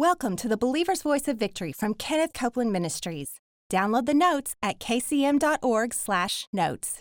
Welcome 0.00 0.36
to 0.36 0.48
the 0.48 0.56
Believer's 0.56 1.02
Voice 1.02 1.28
of 1.28 1.36
Victory 1.36 1.72
from 1.72 1.92
Kenneth 1.92 2.32
Copeland 2.32 2.72
Ministries. 2.72 3.38
Download 3.70 4.06
the 4.06 4.14
notes 4.14 4.56
at 4.62 4.78
kcm.org/notes. 4.78 7.00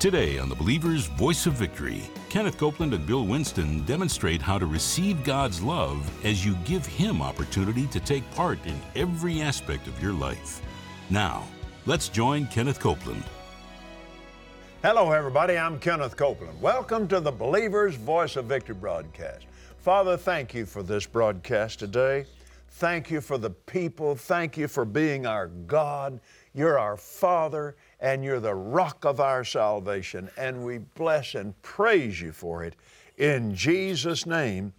Today 0.00 0.38
on 0.38 0.48
the 0.48 0.54
Believer's 0.54 1.08
Voice 1.08 1.44
of 1.44 1.52
Victory, 1.52 2.00
Kenneth 2.30 2.56
Copeland 2.56 2.94
and 2.94 3.06
Bill 3.06 3.26
Winston 3.26 3.84
demonstrate 3.84 4.40
how 4.40 4.58
to 4.58 4.64
receive 4.64 5.22
God's 5.24 5.60
love 5.60 6.10
as 6.24 6.42
you 6.42 6.54
give 6.64 6.86
Him 6.86 7.20
opportunity 7.20 7.86
to 7.88 8.00
take 8.00 8.24
part 8.30 8.58
in 8.64 8.80
every 8.96 9.42
aspect 9.42 9.88
of 9.88 10.02
your 10.02 10.14
life. 10.14 10.62
Now, 11.10 11.44
let's 11.84 12.08
join 12.08 12.46
Kenneth 12.46 12.80
Copeland. 12.80 13.24
Hello, 14.82 15.12
everybody. 15.12 15.58
I'm 15.58 15.78
Kenneth 15.78 16.16
Copeland. 16.16 16.58
Welcome 16.62 17.06
to 17.08 17.20
the 17.20 17.32
Believer's 17.32 17.96
Voice 17.96 18.36
of 18.36 18.46
Victory 18.46 18.76
broadcast. 18.76 19.44
Father, 19.76 20.16
thank 20.16 20.54
you 20.54 20.64
for 20.64 20.82
this 20.82 21.04
broadcast 21.04 21.78
today. 21.78 22.24
Thank 22.70 23.10
you 23.10 23.20
for 23.20 23.36
the 23.36 23.50
people. 23.50 24.14
Thank 24.14 24.56
you 24.56 24.66
for 24.66 24.86
being 24.86 25.26
our 25.26 25.48
God. 25.48 26.20
You're 26.54 26.78
our 26.78 26.96
Father, 26.96 27.76
and 28.00 28.24
you're 28.24 28.40
the 28.40 28.54
rock 28.54 29.04
of 29.04 29.20
our 29.20 29.44
salvation. 29.44 30.30
And 30.36 30.64
we 30.64 30.78
bless 30.78 31.34
and 31.34 31.60
praise 31.62 32.20
you 32.20 32.32
for 32.32 32.64
it. 32.64 32.74
In 33.18 33.54
Jesus' 33.54 34.26
name, 34.26 34.72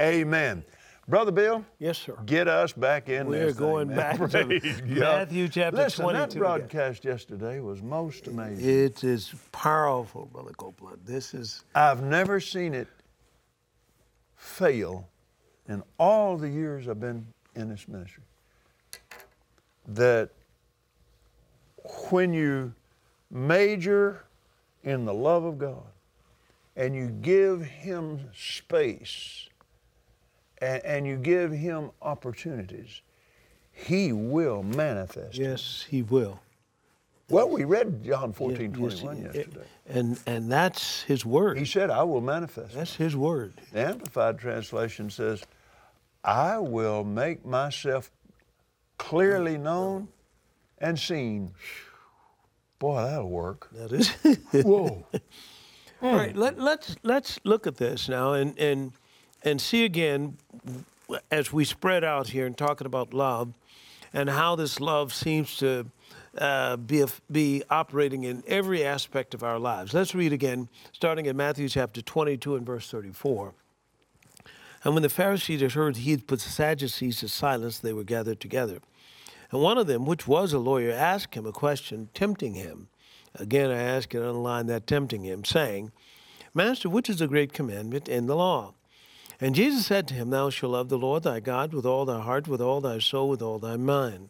amen. 0.00 0.64
Brother 1.08 1.30
Bill? 1.30 1.64
Yes, 1.78 1.98
sir. 1.98 2.16
Get 2.26 2.48
us 2.48 2.72
back 2.72 3.08
in 3.08 3.30
there 3.30 3.46
We're 3.46 3.52
thing, 3.52 3.58
going 3.58 3.88
man. 3.88 3.96
back 3.96 4.30
to 4.30 4.44
God. 4.70 4.88
Matthew 4.88 5.48
chapter 5.48 5.76
Listen, 5.76 6.02
22 6.02 6.18
that 6.18 6.30
again. 6.30 6.38
broadcast 6.40 7.04
yesterday 7.04 7.60
was 7.60 7.80
most 7.80 8.26
amazing. 8.26 8.68
It 8.68 9.04
is 9.04 9.32
powerful, 9.52 10.26
Brother 10.32 10.50
Copeland. 10.56 10.98
This 11.04 11.32
is, 11.32 11.62
I've 11.76 12.02
never 12.02 12.40
seen 12.40 12.74
it 12.74 12.88
fail 14.34 15.08
in 15.68 15.82
all 15.98 16.36
the 16.36 16.48
years 16.48 16.88
I've 16.88 17.00
been 17.00 17.24
in 17.54 17.68
this 17.68 17.86
ministry. 17.86 18.24
That 19.86 20.30
when 22.10 22.32
you 22.32 22.72
major 23.30 24.24
in 24.84 25.04
the 25.04 25.14
love 25.14 25.44
of 25.44 25.58
God 25.58 25.82
and 26.76 26.94
you 26.94 27.08
give 27.08 27.62
Him 27.62 28.28
space 28.36 29.48
and, 30.58 30.84
and 30.84 31.06
you 31.06 31.16
give 31.16 31.50
Him 31.52 31.90
opportunities, 32.02 33.00
He 33.72 34.12
will 34.12 34.62
manifest. 34.62 35.36
yes, 35.36 35.84
he 35.88 36.02
will. 36.02 36.40
Well, 37.28 37.48
we 37.48 37.64
read 37.64 38.04
John 38.04 38.32
14, 38.32 38.70
Yeah, 38.70 38.76
21 38.76 39.16
he- 39.16 39.22
yesterday. 39.24 39.64
And, 39.88 40.18
and 40.26 40.50
that's 40.50 41.02
his 41.02 41.24
word. 41.26 41.58
He 41.58 41.64
said, 41.64 41.90
I 41.90 42.04
will 42.04 42.20
manifest. 42.20 42.74
that's 42.74 42.94
his 42.94 43.16
word. 43.16 43.54
The 43.72 43.80
Amplified 43.88 44.38
Translation 44.38 45.10
says, 45.10 45.42
I 46.22 46.58
will 46.58 47.02
make 47.02 47.44
myself 47.44 48.10
clearly 48.98 49.58
known 49.58 50.08
and 50.78 50.98
seen. 50.98 51.52
Boy, 52.78 53.02
that'll 53.02 53.30
work. 53.30 53.68
That 53.72 53.92
is. 53.92 54.08
Whoa. 54.64 55.06
All 56.02 56.14
right, 56.14 56.36
let, 56.36 56.58
let's, 56.58 56.96
let's 57.02 57.40
look 57.44 57.66
at 57.66 57.76
this 57.76 58.08
now 58.08 58.34
and, 58.34 58.58
and, 58.58 58.92
and 59.42 59.60
see 59.60 59.84
again 59.84 60.36
as 61.30 61.52
we 61.52 61.64
spread 61.64 62.04
out 62.04 62.28
here 62.28 62.46
and 62.46 62.56
talking 62.56 62.86
about 62.86 63.14
love 63.14 63.54
and 64.12 64.28
how 64.28 64.56
this 64.56 64.78
love 64.78 65.14
seems 65.14 65.56
to 65.58 65.86
uh, 66.36 66.76
be, 66.76 67.04
be 67.30 67.62
operating 67.70 68.24
in 68.24 68.42
every 68.46 68.84
aspect 68.84 69.32
of 69.32 69.42
our 69.42 69.58
lives. 69.58 69.94
Let's 69.94 70.14
read 70.14 70.32
again, 70.32 70.68
starting 70.92 71.26
in 71.26 71.36
Matthew 71.36 71.68
chapter 71.68 72.02
22 72.02 72.56
and 72.56 72.66
verse 72.66 72.90
34. 72.90 73.54
And 74.84 74.94
when 74.94 75.02
the 75.02 75.08
Pharisees 75.08 75.62
had 75.62 75.72
heard 75.72 75.96
he 75.96 76.10
had 76.10 76.26
put 76.26 76.40
the 76.40 76.50
Sadducees 76.50 77.20
to 77.20 77.28
silence, 77.28 77.78
they 77.78 77.92
were 77.92 78.04
gathered 78.04 78.40
together. 78.40 78.78
And 79.56 79.62
one 79.62 79.78
of 79.78 79.86
them, 79.86 80.04
which 80.04 80.28
was 80.28 80.52
a 80.52 80.58
lawyer, 80.58 80.92
asked 80.92 81.34
him 81.34 81.46
a 81.46 81.50
question, 81.50 82.10
tempting 82.12 82.52
him. 82.52 82.88
Again, 83.36 83.70
I 83.70 83.80
ask 83.80 84.12
and 84.12 84.22
underline 84.22 84.66
that 84.66 84.86
tempting 84.86 85.22
him, 85.22 85.46
saying, 85.46 85.92
Master, 86.52 86.90
which 86.90 87.08
is 87.08 87.20
the 87.20 87.26
great 87.26 87.54
commandment 87.54 88.06
in 88.06 88.26
the 88.26 88.36
law? 88.36 88.74
And 89.40 89.54
Jesus 89.54 89.86
said 89.86 90.06
to 90.08 90.14
him, 90.14 90.28
Thou 90.28 90.50
shalt 90.50 90.72
love 90.72 90.90
the 90.90 90.98
Lord 90.98 91.22
thy 91.22 91.40
God 91.40 91.72
with 91.72 91.86
all 91.86 92.04
thy 92.04 92.20
heart, 92.20 92.46
with 92.46 92.60
all 92.60 92.82
thy 92.82 92.98
soul, 92.98 93.30
with 93.30 93.40
all 93.40 93.58
thy 93.58 93.78
mind. 93.78 94.28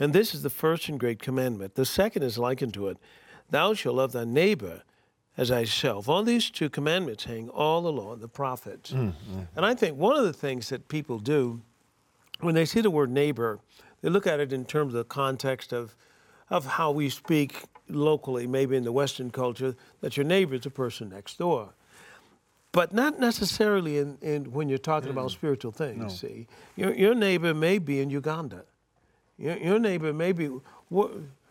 And 0.00 0.14
this 0.14 0.34
is 0.34 0.40
the 0.40 0.48
first 0.48 0.88
and 0.88 0.98
great 0.98 1.18
commandment. 1.18 1.74
The 1.74 1.84
second 1.84 2.22
is 2.22 2.38
like 2.38 2.62
unto 2.62 2.88
it, 2.88 2.96
Thou 3.50 3.74
shalt 3.74 3.96
love 3.96 4.12
thy 4.12 4.24
neighbor 4.24 4.82
as 5.36 5.50
thyself. 5.50 6.08
On 6.08 6.24
these 6.24 6.48
two 6.48 6.70
commandments 6.70 7.24
hang 7.24 7.50
all 7.50 7.82
the 7.82 7.92
law 7.92 8.14
and 8.14 8.22
the 8.22 8.28
prophets. 8.28 8.92
Mm, 8.92 9.12
mm. 9.30 9.46
And 9.56 9.66
I 9.66 9.74
think 9.74 9.98
one 9.98 10.16
of 10.16 10.24
the 10.24 10.32
things 10.32 10.70
that 10.70 10.88
people 10.88 11.18
do 11.18 11.60
when 12.40 12.54
they 12.54 12.64
see 12.64 12.80
the 12.80 12.90
word 12.90 13.10
neighbor, 13.10 13.60
they 14.04 14.10
look 14.10 14.26
at 14.26 14.38
it 14.38 14.52
in 14.52 14.66
terms 14.66 14.92
of 14.92 14.98
the 14.98 15.04
context 15.04 15.72
of, 15.72 15.96
of 16.50 16.66
how 16.66 16.90
we 16.90 17.08
speak 17.08 17.62
locally, 17.88 18.46
maybe 18.46 18.76
in 18.76 18.84
the 18.84 18.92
Western 18.92 19.30
culture, 19.30 19.74
that 20.02 20.14
your 20.18 20.24
neighbor 20.24 20.56
is 20.56 20.60
the 20.60 20.68
person 20.68 21.08
next 21.08 21.38
door. 21.38 21.70
But 22.70 22.92
not 22.92 23.18
necessarily 23.18 23.96
in, 23.96 24.18
in 24.20 24.52
when 24.52 24.68
you're 24.68 24.76
talking 24.76 25.08
about 25.08 25.30
spiritual 25.30 25.72
things. 25.72 26.20
See, 26.20 26.48
your, 26.76 26.92
your 26.92 27.14
neighbor 27.14 27.54
may 27.54 27.78
be 27.78 28.00
in 28.00 28.10
Uganda. 28.10 28.64
Your, 29.38 29.56
your 29.56 29.78
neighbor 29.78 30.12
may 30.12 30.32
be. 30.32 30.50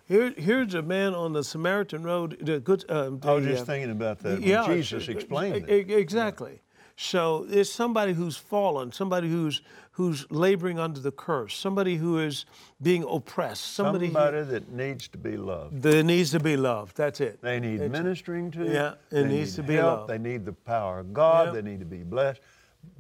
Here, 0.08 0.32
here's 0.38 0.76
a 0.76 0.84
man 0.84 1.16
on 1.16 1.34
the 1.34 1.44
Samaritan 1.44 2.04
road. 2.04 2.38
The 2.40 2.60
good. 2.60 2.86
Um, 2.88 3.20
I 3.24 3.34
was 3.34 3.46
just 3.46 3.64
uh, 3.64 3.66
thinking 3.66 3.90
about 3.90 4.20
that 4.20 4.42
yeah, 4.44 4.68
Jesus 4.68 5.08
explained 5.08 5.68
it. 5.68 5.90
Exactly. 5.90 6.62
So 6.96 7.46
it's 7.50 7.72
somebody 7.72 8.14
who's 8.14 8.38
fallen, 8.38 8.92
somebody 8.92 9.30
who's 9.30 9.62
who's 9.94 10.26
laboring 10.32 10.80
under 10.80 11.00
the 11.00 11.12
curse, 11.12 11.56
somebody 11.56 11.98
who 11.98 12.18
is 12.18 12.46
being 12.82 13.04
oppressed, 13.04 13.74
somebody, 13.76 14.08
who- 14.08 14.14
Somebody 14.14 14.42
that 14.46 14.72
needs 14.72 15.08
to 15.10 15.18
be 15.20 15.38
loved. 15.38 15.84
that 15.84 16.04
needs 16.04 16.32
to 16.32 16.40
be 16.40 16.58
loved. 16.58 16.98
That's 16.98 17.22
it. 17.22 17.40
They 17.44 17.60
need 17.60 17.78
That's 17.80 17.88
it. 17.90 17.92
ministering 18.04 18.50
to. 18.52 18.66
Yeah, 18.66 18.94
it 18.94 18.98
they 19.12 19.24
needs 19.26 19.52
need 19.58 19.64
to 19.64 19.68
be 19.68 19.74
help, 19.76 20.00
loved. 20.00 20.10
They 20.10 20.18
need 20.18 20.46
the 20.46 20.54
power 20.54 20.98
of 21.00 21.14
God. 21.14 21.54
They 21.54 21.62
need 21.62 21.80
to 21.80 21.86
be 21.86 22.02
blessed. 22.04 22.42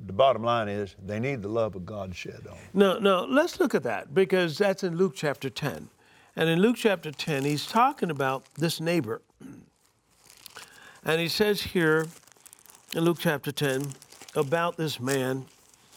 The 0.06 0.14
bottom 0.14 0.44
line 0.44 0.70
is 0.70 0.96
they 1.04 1.20
need 1.20 1.42
the 1.42 1.48
love 1.50 1.76
of 1.76 1.84
God 1.86 2.16
shed 2.16 2.36
on. 2.48 2.56
them. 2.56 2.58
No, 2.74 3.00
no, 3.00 3.26
let's 3.26 3.60
look 3.60 3.74
at 3.76 3.84
that 3.84 4.14
because 4.14 4.58
that's 4.58 4.84
in 4.84 4.96
Luke 4.96 5.14
chapter 5.16 5.50
10. 5.50 5.90
And 6.36 6.50
in 6.50 6.60
Luke 6.60 6.76
chapter 6.78 7.12
10, 7.12 7.44
he's 7.44 7.66
talking 7.66 8.10
about 8.12 8.46
this 8.56 8.80
neighbor. 8.80 9.22
And 11.06 11.20
he 11.20 11.28
says 11.28 11.62
here 11.62 12.08
in 12.96 13.04
Luke 13.04 13.18
chapter 13.20 13.52
10 13.52 13.88
about 14.36 14.78
this 14.78 15.00
man, 15.00 15.46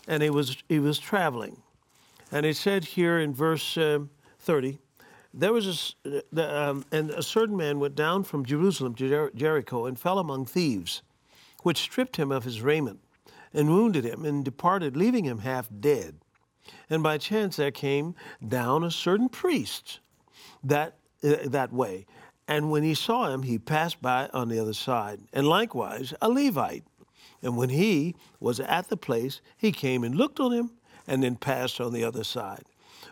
and 0.08 0.22
he 0.22 0.30
was, 0.30 0.56
he 0.68 0.78
was 0.78 0.98
traveling. 0.98 1.60
And 2.32 2.46
it 2.46 2.56
said 2.56 2.84
here 2.84 3.18
in 3.18 3.34
verse 3.34 3.76
um, 3.76 4.08
30, 4.40 4.78
there 5.34 5.52
was 5.52 5.94
a, 6.06 6.22
the, 6.32 6.62
um, 6.62 6.86
and 6.90 7.10
a 7.10 7.22
certain 7.22 7.56
man 7.56 7.80
went 7.80 7.94
down 7.96 8.24
from 8.24 8.46
Jerusalem 8.46 8.94
to 8.94 9.08
Jer- 9.08 9.30
Jericho 9.34 9.84
and 9.84 9.98
fell 9.98 10.18
among 10.18 10.46
thieves, 10.46 11.02
which 11.62 11.78
stripped 11.78 12.16
him 12.16 12.32
of 12.32 12.44
his 12.44 12.62
raiment 12.62 13.00
and 13.52 13.68
wounded 13.68 14.04
him 14.04 14.24
and 14.24 14.42
departed, 14.42 14.96
leaving 14.96 15.24
him 15.24 15.40
half 15.40 15.68
dead. 15.80 16.16
And 16.88 17.02
by 17.02 17.18
chance 17.18 17.56
there 17.56 17.70
came 17.70 18.14
down 18.46 18.82
a 18.84 18.90
certain 18.90 19.28
priest 19.28 20.00
that, 20.64 20.96
uh, 21.22 21.36
that 21.44 21.72
way. 21.72 22.06
And 22.48 22.70
when 22.70 22.82
he 22.82 22.94
saw 22.94 23.28
him, 23.30 23.42
he 23.42 23.58
passed 23.58 24.00
by 24.00 24.28
on 24.32 24.48
the 24.48 24.58
other 24.58 24.72
side. 24.72 25.20
And 25.32 25.48
likewise 25.48 26.14
a 26.22 26.28
Levite. 26.28 26.84
And 27.42 27.56
when 27.56 27.70
he 27.70 28.14
was 28.40 28.60
at 28.60 28.88
the 28.88 28.96
place, 28.96 29.40
he 29.56 29.72
came 29.72 30.04
and 30.04 30.14
looked 30.14 30.40
on 30.40 30.52
him 30.52 30.70
and 31.06 31.22
then 31.22 31.36
passed 31.36 31.80
on 31.80 31.92
the 31.92 32.04
other 32.04 32.24
side. 32.24 32.64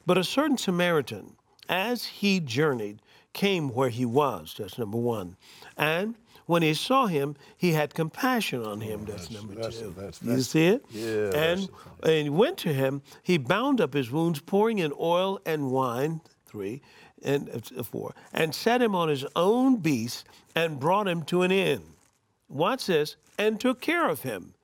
But 0.06 0.18
a 0.18 0.24
certain 0.24 0.56
Samaritan, 0.58 1.36
as 1.68 2.04
he 2.04 2.40
journeyed, 2.40 3.00
came 3.32 3.68
where 3.70 3.88
he 3.90 4.04
was. 4.04 4.54
That's 4.58 4.78
number 4.78 4.98
one. 4.98 5.36
And 5.76 6.14
when 6.46 6.62
he 6.62 6.74
saw 6.74 7.06
him, 7.06 7.36
he 7.56 7.72
had 7.72 7.94
compassion 7.94 8.62
on 8.62 8.80
him. 8.80 9.00
Oh, 9.02 9.10
that's, 9.10 9.30
number 9.30 9.54
that's- 9.54 9.78
two. 9.78 9.90
that's- 9.96 10.22
you 10.22 10.28
that's- 10.28 10.46
see 10.48 10.66
it? 10.66 10.84
yeah, 10.90 11.30
that's 11.30 11.68
And, 12.02 12.10
and 12.12 12.36
went 12.36 12.58
to 12.58 12.72
him. 12.72 13.02
He 13.22 13.38
bound 13.38 13.80
up 13.80 13.94
his 13.94 14.10
wounds, 14.10 14.40
pouring 14.40 14.78
in 14.78 14.92
oil 14.98 15.40
and 15.44 15.70
wine. 15.70 16.20
Three 16.46 16.82
and 17.24 17.64
four, 17.86 18.14
and 18.32 18.54
set 18.54 18.82
him 18.82 18.94
on 18.94 19.08
his 19.08 19.24
own 19.34 19.76
beast 19.76 20.26
and 20.54 20.80
brought 20.80 21.08
him 21.08 21.22
to 21.24 21.42
an 21.42 21.50
inn. 21.50 21.82
Watch 22.48 22.86
this, 22.86 23.16
and 23.38 23.58
took 23.58 23.80
care 23.80 24.08
of 24.08 24.22
him. 24.22 24.54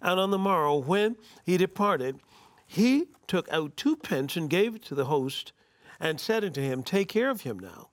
And 0.00 0.18
on 0.18 0.30
the 0.30 0.38
morrow, 0.38 0.76
when 0.76 1.16
he 1.44 1.56
departed, 1.56 2.20
he 2.66 3.06
took 3.26 3.48
out 3.52 3.76
two 3.76 3.96
pence 3.96 4.36
and 4.36 4.48
gave 4.48 4.74
it 4.76 4.82
to 4.84 4.94
the 4.94 5.06
host, 5.06 5.52
and 6.00 6.20
said 6.20 6.44
unto 6.44 6.60
him, 6.60 6.82
Take 6.82 7.08
care 7.08 7.30
of 7.30 7.42
him 7.42 7.58
now, 7.58 7.88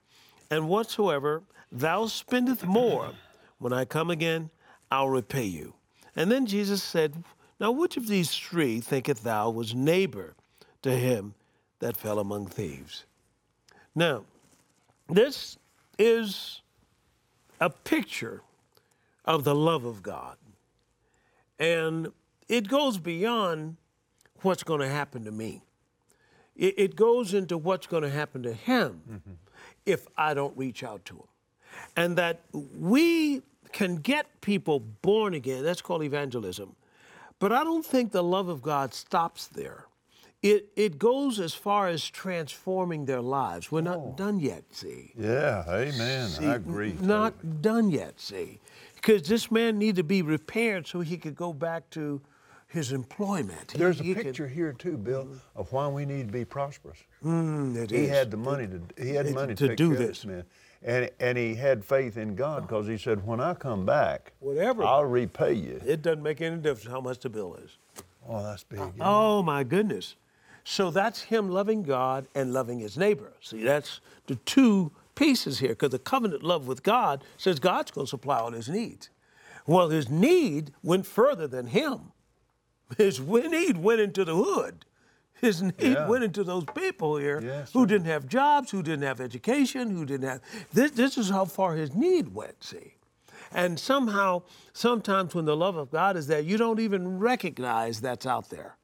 and 0.50 0.70
whatsoever 0.70 1.44
thou 1.72 2.08
spendest 2.08 2.66
more, 2.66 3.12
when 3.58 3.74
I 3.74 3.86
come 3.86 4.10
again, 4.10 4.50
I'll 4.90 5.10
repay 5.10 5.46
you. 5.46 5.74
And 6.16 6.32
then 6.32 6.46
Jesus 6.46 6.84
said, 6.84 7.24
Now 7.60 7.72
which 7.72 7.98
of 7.98 8.08
these 8.08 8.36
three 8.36 8.82
thinketh 8.82 9.24
thou 9.24 9.50
was 9.50 9.74
neighbor 9.76 10.36
to 10.82 10.92
him 10.92 11.36
that 11.80 11.96
fell 11.96 12.20
among 12.20 12.48
thieves? 12.48 13.06
Now, 13.96 14.24
this 15.10 15.58
is 15.98 16.62
a 17.60 17.70
picture 17.70 18.42
of 19.26 19.44
the 19.44 19.56
love 19.56 19.86
of 19.86 20.02
God. 20.02 20.38
And 21.60 22.12
it 22.48 22.68
goes 22.68 22.98
beyond 22.98 23.78
what's 24.42 24.64
going 24.64 24.80
to 24.80 24.90
happen 24.90 25.26
to 25.26 25.32
me. 25.32 25.62
It, 26.56 26.74
it 26.78 26.96
goes 26.96 27.34
into 27.34 27.58
what's 27.58 27.88
going 27.88 28.04
to 28.04 28.10
happen 28.10 28.44
to 28.44 28.54
him 28.54 29.02
mm-hmm. 29.10 29.32
if 29.86 30.08
I 30.18 30.34
don't 30.34 30.58
reach 30.58 30.84
out 30.84 31.06
to 31.06 31.16
him. 31.16 31.28
And 31.96 32.18
that 32.18 32.42
we 32.52 33.42
can 33.72 33.98
get 33.98 34.42
people 34.42 34.80
born 34.80 35.34
again. 35.34 35.64
That's 35.64 35.82
called 35.82 36.04
evangelism. 36.04 36.76
But 37.40 37.52
I 37.52 37.64
don't 37.64 37.86
think 37.86 38.12
the 38.12 38.24
love 38.24 38.50
of 38.50 38.62
God 38.62 38.94
stops 38.94 39.48
there. 39.48 39.86
It, 40.42 40.70
it 40.76 40.98
goes 40.98 41.40
as 41.40 41.54
far 41.54 41.88
as 41.88 42.04
transforming 42.10 43.06
their 43.06 43.22
lives. 43.22 43.72
We're 43.72 43.82
not 43.82 44.18
done 44.18 44.40
yet, 44.40 44.64
see. 44.72 45.12
Yeah, 45.16 45.64
amen. 45.68 46.30
See, 46.30 46.46
I 46.48 46.56
agree. 46.56 46.96
Not 47.00 47.36
totally. 47.36 47.58
done 47.62 47.92
yet, 47.92 48.20
see. 48.20 48.60
Because 48.96 49.22
this 49.28 49.52
man 49.52 49.78
needed 49.78 49.98
to 49.98 50.04
be 50.04 50.24
repaired 50.24 50.88
so 50.88 51.02
he 51.02 51.18
could 51.18 51.36
go 51.36 51.54
back 51.54 51.88
to 51.92 52.22
his 52.68 52.92
employment. 52.92 53.72
He- 53.72 53.78
There's 53.78 54.00
a 54.00 54.04
he 54.04 54.16
could- 54.16 54.24
picture 54.26 54.48
here 54.48 54.74
too, 54.74 54.98
Bill, 54.98 55.28
of 55.56 55.72
why 55.72 55.88
we 55.90 56.06
need 56.06 56.28
to 56.28 56.34
be 56.34 56.44
prosperous. 56.46 56.98
Mm, 57.24 57.76
it 57.76 57.92
He 57.92 57.98
is. 58.06 58.10
had 58.10 58.32
the 58.32 58.38
money 58.38 58.66
to 58.68 58.82
he 59.04 59.12
had 59.12 59.28
to- 59.28 59.34
money 59.34 59.54
to 59.54 59.68
to, 59.68 59.76
do 59.76 59.96
this. 59.96 60.26
man, 60.26 60.44
and 60.82 61.12
and 61.20 61.38
he 61.38 61.54
had 61.54 61.86
faith 61.86 62.18
in 62.18 62.34
God 62.36 62.64
because 62.64 62.88
he 62.88 62.98
said, 62.98 63.28
"When 63.28 63.40
I 63.40 63.54
come 63.54 63.86
back, 63.86 64.32
Whatever. 64.40 64.84
I'll 64.84 65.06
repay 65.06 65.54
you." 65.54 65.80
It 65.86 66.02
doesn't 66.02 66.24
make 66.24 66.42
any 66.42 66.56
difference 66.58 66.88
how 66.92 67.02
much 67.02 67.20
the 67.20 67.30
bill 67.30 67.56
is. 67.64 67.78
Oh, 68.28 68.42
that's 68.42 68.64
big. 68.64 68.80
isn't? 68.80 68.96
Oh 69.02 69.44
my 69.44 69.64
goodness. 69.64 70.16
So 70.64 70.92
that's 70.92 71.24
him 71.24 71.50
loving 71.50 71.84
God 71.84 72.28
and 72.36 72.54
loving 72.54 72.80
his 72.80 72.98
neighbor. 72.98 73.34
See, 73.42 73.64
that's 73.64 74.00
the 74.28 74.36
two 74.36 74.92
pieces 75.16 75.60
here 75.60 75.70
because 75.70 75.90
the 75.92 76.00
covenant 76.00 76.44
love 76.44 76.68
with 76.68 76.84
God 76.84 77.24
says 77.38 77.60
God's 77.60 77.92
going 77.92 78.06
to 78.06 78.10
supply 78.10 78.38
all 78.40 78.52
his 78.52 78.70
needs. 78.70 79.10
Well, 79.68 79.90
his 79.90 80.10
need 80.10 80.72
went 80.84 81.06
further 81.06 81.48
than 81.48 81.68
him. 81.68 82.12
His 82.98 83.20
need 83.20 83.78
went 83.78 84.02
into 84.02 84.26
the 84.26 84.36
hood. 84.36 84.86
His 85.40 85.62
need 85.62 85.74
Yeah. 85.80 86.08
went 86.08 86.24
into 86.24 86.44
those 86.44 86.66
people 86.76 87.18
here 87.18 87.40
who 87.74 87.86
didn't 87.88 88.06
have 88.08 88.28
jobs, 88.28 88.70
who 88.72 88.84
didn't 88.84 89.04
have 89.04 89.20
education, 89.20 89.90
who 89.90 90.06
didn't 90.06 90.28
have. 90.28 90.42
This, 90.74 90.92
this 90.92 91.18
is 91.18 91.30
how 91.30 91.46
far 91.46 91.76
his 91.76 91.96
need 91.96 92.34
went, 92.34 92.64
see. 92.64 92.96
And 93.54 93.80
somehow, 93.80 94.44
sometimes 94.74 95.34
when 95.34 95.46
the 95.46 95.58
love 95.58 95.76
of 95.78 95.90
God 95.92 96.16
is 96.16 96.28
there, 96.28 96.40
you 96.40 96.58
don't 96.58 96.80
even 96.80 97.18
recognize 97.20 98.02
that's 98.02 98.26
out 98.26 98.50
there, 98.50 98.78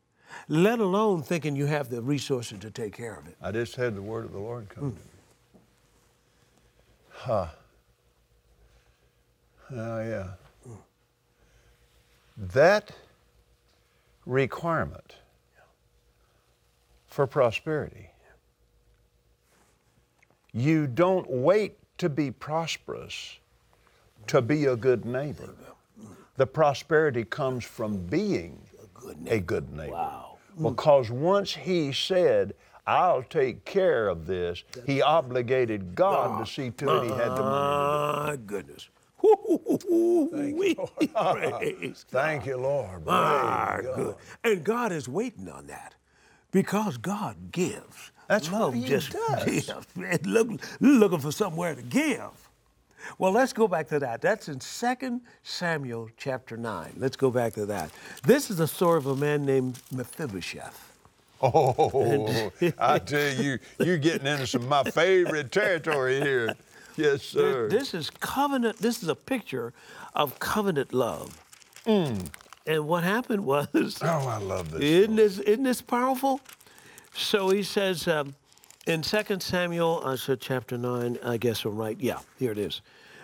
let 0.47 0.79
alone 0.79 1.23
thinking 1.23 1.55
you 1.55 1.65
have 1.65 1.89
the 1.89 2.01
resources 2.01 2.59
to 2.59 2.71
take 2.71 2.93
care 2.95 3.15
of 3.15 3.27
it. 3.27 3.35
I 3.41 3.51
just 3.51 3.75
had 3.75 3.95
the 3.95 4.01
word 4.01 4.25
of 4.25 4.31
the 4.31 4.39
Lord 4.39 4.69
come 4.69 4.83
to 4.83 4.89
hmm. 4.89 4.95
me. 4.95 5.61
Huh. 7.09 7.47
Oh 9.71 9.99
yeah. 10.01 10.27
Hmm. 10.65 10.73
That 12.37 12.91
requirement 14.25 15.15
for 17.07 17.25
prosperity. 17.25 18.09
You 20.53 20.87
don't 20.87 21.29
wait 21.29 21.77
to 21.97 22.09
be 22.09 22.31
prosperous 22.31 23.37
to 24.27 24.41
be 24.41 24.65
a 24.65 24.75
good 24.75 25.05
neighbor. 25.05 25.55
Hmm. 25.99 26.07
The 26.35 26.45
prosperity 26.45 27.23
comes 27.23 27.63
from 27.63 27.97
being 27.97 28.66
a 29.27 29.39
good 29.39 29.71
neighbor. 29.73 29.91
Wow. 29.93 30.37
Mm. 30.59 30.69
Because 30.75 31.09
once 31.09 31.53
he 31.53 31.91
said, 31.93 32.53
I'll 32.85 33.23
take 33.23 33.65
care 33.65 34.07
of 34.07 34.25
this, 34.27 34.63
he 34.85 35.01
obligated 35.01 35.93
God 35.93 36.39
to 36.45 36.51
see 36.51 36.71
to 36.71 36.97
it 36.97 37.03
he 37.03 37.09
had 37.09 37.35
the 37.35 37.41
money. 37.41 38.29
My 38.29 38.37
goodness. 38.45 38.89
Thank 39.19 40.57
Praise 41.11 42.05
Thank 42.09 42.45
you, 42.45 42.57
Lord. 42.57 43.05
My 43.05 43.79
good. 43.81 43.95
God. 43.95 44.15
And 44.43 44.63
God 44.63 44.91
is 44.91 45.09
waiting 45.09 45.49
on 45.49 45.67
that 45.67 45.95
because 46.51 46.97
God 46.97 47.51
gives. 47.51 48.11
That's 48.27 48.51
what 48.51 48.61
Love 48.61 48.73
he 48.73 48.85
just 48.85 49.11
does. 49.11 49.43
gives. 49.45 50.25
Look, 50.25 50.61
looking 50.79 51.19
for 51.19 51.31
somewhere 51.31 51.75
to 51.75 51.81
give. 51.81 52.46
Well, 53.17 53.31
let's 53.31 53.53
go 53.53 53.67
back 53.67 53.87
to 53.89 53.99
that. 53.99 54.21
That's 54.21 54.49
in 54.49 54.59
2 54.59 55.21
Samuel 55.43 56.09
chapter 56.17 56.57
9. 56.57 56.93
Let's 56.97 57.15
go 57.15 57.31
back 57.31 57.53
to 57.53 57.65
that. 57.67 57.91
This 58.23 58.49
is 58.49 58.57
the 58.57 58.67
story 58.67 58.97
of 58.97 59.07
a 59.07 59.15
man 59.15 59.45
named 59.45 59.79
Mephibosheth. 59.91 60.83
Oh, 61.41 62.51
I 62.79 62.97
tell 62.99 63.33
you, 63.33 63.59
you're 63.79 63.99
getting 63.99 64.25
into 64.25 64.47
some 64.47 64.63
of 64.63 64.69
my 64.69 64.83
favorite 64.83 65.51
territory 65.51 66.19
here. 66.19 66.55
Yes, 66.95 67.21
sir. 67.21 67.69
This 67.69 67.93
is 67.93 68.09
covenant, 68.09 68.77
this 68.77 69.03
is 69.03 69.09
a 69.09 69.15
picture 69.15 69.71
of 70.15 70.39
covenant 70.39 70.93
love. 70.93 71.39
And 71.85 72.87
what 72.87 73.03
happened 73.03 73.45
was, 73.45 73.67
oh, 74.01 74.27
I 74.27 74.37
love 74.39 74.71
this. 74.71 74.81
isn't 74.81 75.15
this, 75.15 75.39
isn't 75.39 75.63
this 75.63 75.81
powerful? 75.81 76.41
So 77.13 77.49
he 77.49 77.63
says 77.63 78.07
um, 78.07 78.35
in 78.87 79.01
2 79.01 79.39
Samuel, 79.39 80.01
I 80.05 80.15
said 80.15 80.41
chapter 80.41 80.77
9, 80.77 81.19
I 81.23 81.37
guess 81.37 81.65
I'm 81.65 81.75
right. 81.75 81.97
Yeah, 81.99 82.19
here 82.39 82.51
it 82.51 82.57
is. 82.57 82.81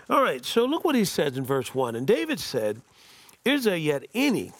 All 0.09 0.21
right, 0.21 0.44
so 0.44 0.65
look 0.65 0.83
what 0.83 0.95
he 0.95 1.05
says 1.05 1.38
in 1.38 1.45
verse 1.45 1.73
1. 1.73 1.95
And 1.95 2.05
David 2.05 2.39
said, 2.39 2.81
Is 3.45 3.63
there 3.63 3.77
yet 3.77 4.03
any 4.13 4.51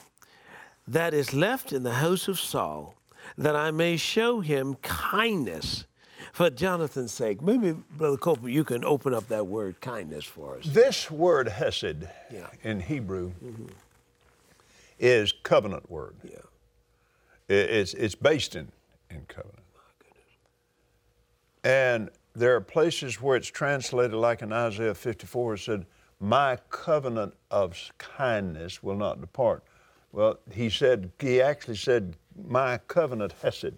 that 0.88 1.14
is 1.14 1.34
left 1.34 1.74
in 1.74 1.84
the 1.84 1.94
house 1.96 2.28
of 2.28 2.40
Saul 2.40 2.96
that 3.38 3.56
I 3.56 3.72
may 3.72 3.98
show 3.98 4.40
him 4.40 4.76
kindness 4.76 5.86
for 6.32 6.50
Jonathan's 6.50 7.14
sake? 7.14 7.42
Maybe, 7.42 7.74
Brother 7.98 8.18
Copeland, 8.18 8.54
you 8.54 8.64
can 8.64 8.86
open 8.86 9.14
up 9.14 9.28
that 9.28 9.48
word 9.48 9.82
kindness 9.82 10.24
for 10.24 10.58
us. 10.58 10.66
This 10.66 11.12
word 11.12 11.50
hesed 11.50 12.08
Yeah. 12.32 12.48
in 12.64 12.80
Hebrew 12.80 13.34
mm-hmm. 13.44 13.66
is 14.98 15.34
covenant 15.44 15.92
word. 15.92 16.16
Yeah. 16.24 16.38
It's, 17.50 17.94
it's 17.94 18.16
based 18.16 18.56
in, 18.56 18.72
in 19.10 19.26
covenant. 19.28 19.60
And 21.66 22.10
there 22.36 22.56
are 22.56 22.62
places 22.62 23.22
where 23.22 23.38
it's 23.38 23.48
translated 23.48 24.16
like 24.16 24.42
in 24.42 24.52
Isaiah 24.52 24.96
54, 24.96 25.54
it 25.54 25.60
said, 25.60 25.86
My 26.20 26.58
covenant 26.70 27.36
of 27.52 27.78
kindness 27.98 28.82
will 28.82 28.98
not 28.98 29.22
depart. 29.22 29.64
Well, 30.12 30.40
he 30.52 30.70
said, 30.70 31.12
he 31.20 31.42
actually 31.42 31.78
said, 31.78 32.16
My 32.48 32.80
covenant 32.88 33.34
hesed, 33.42 33.74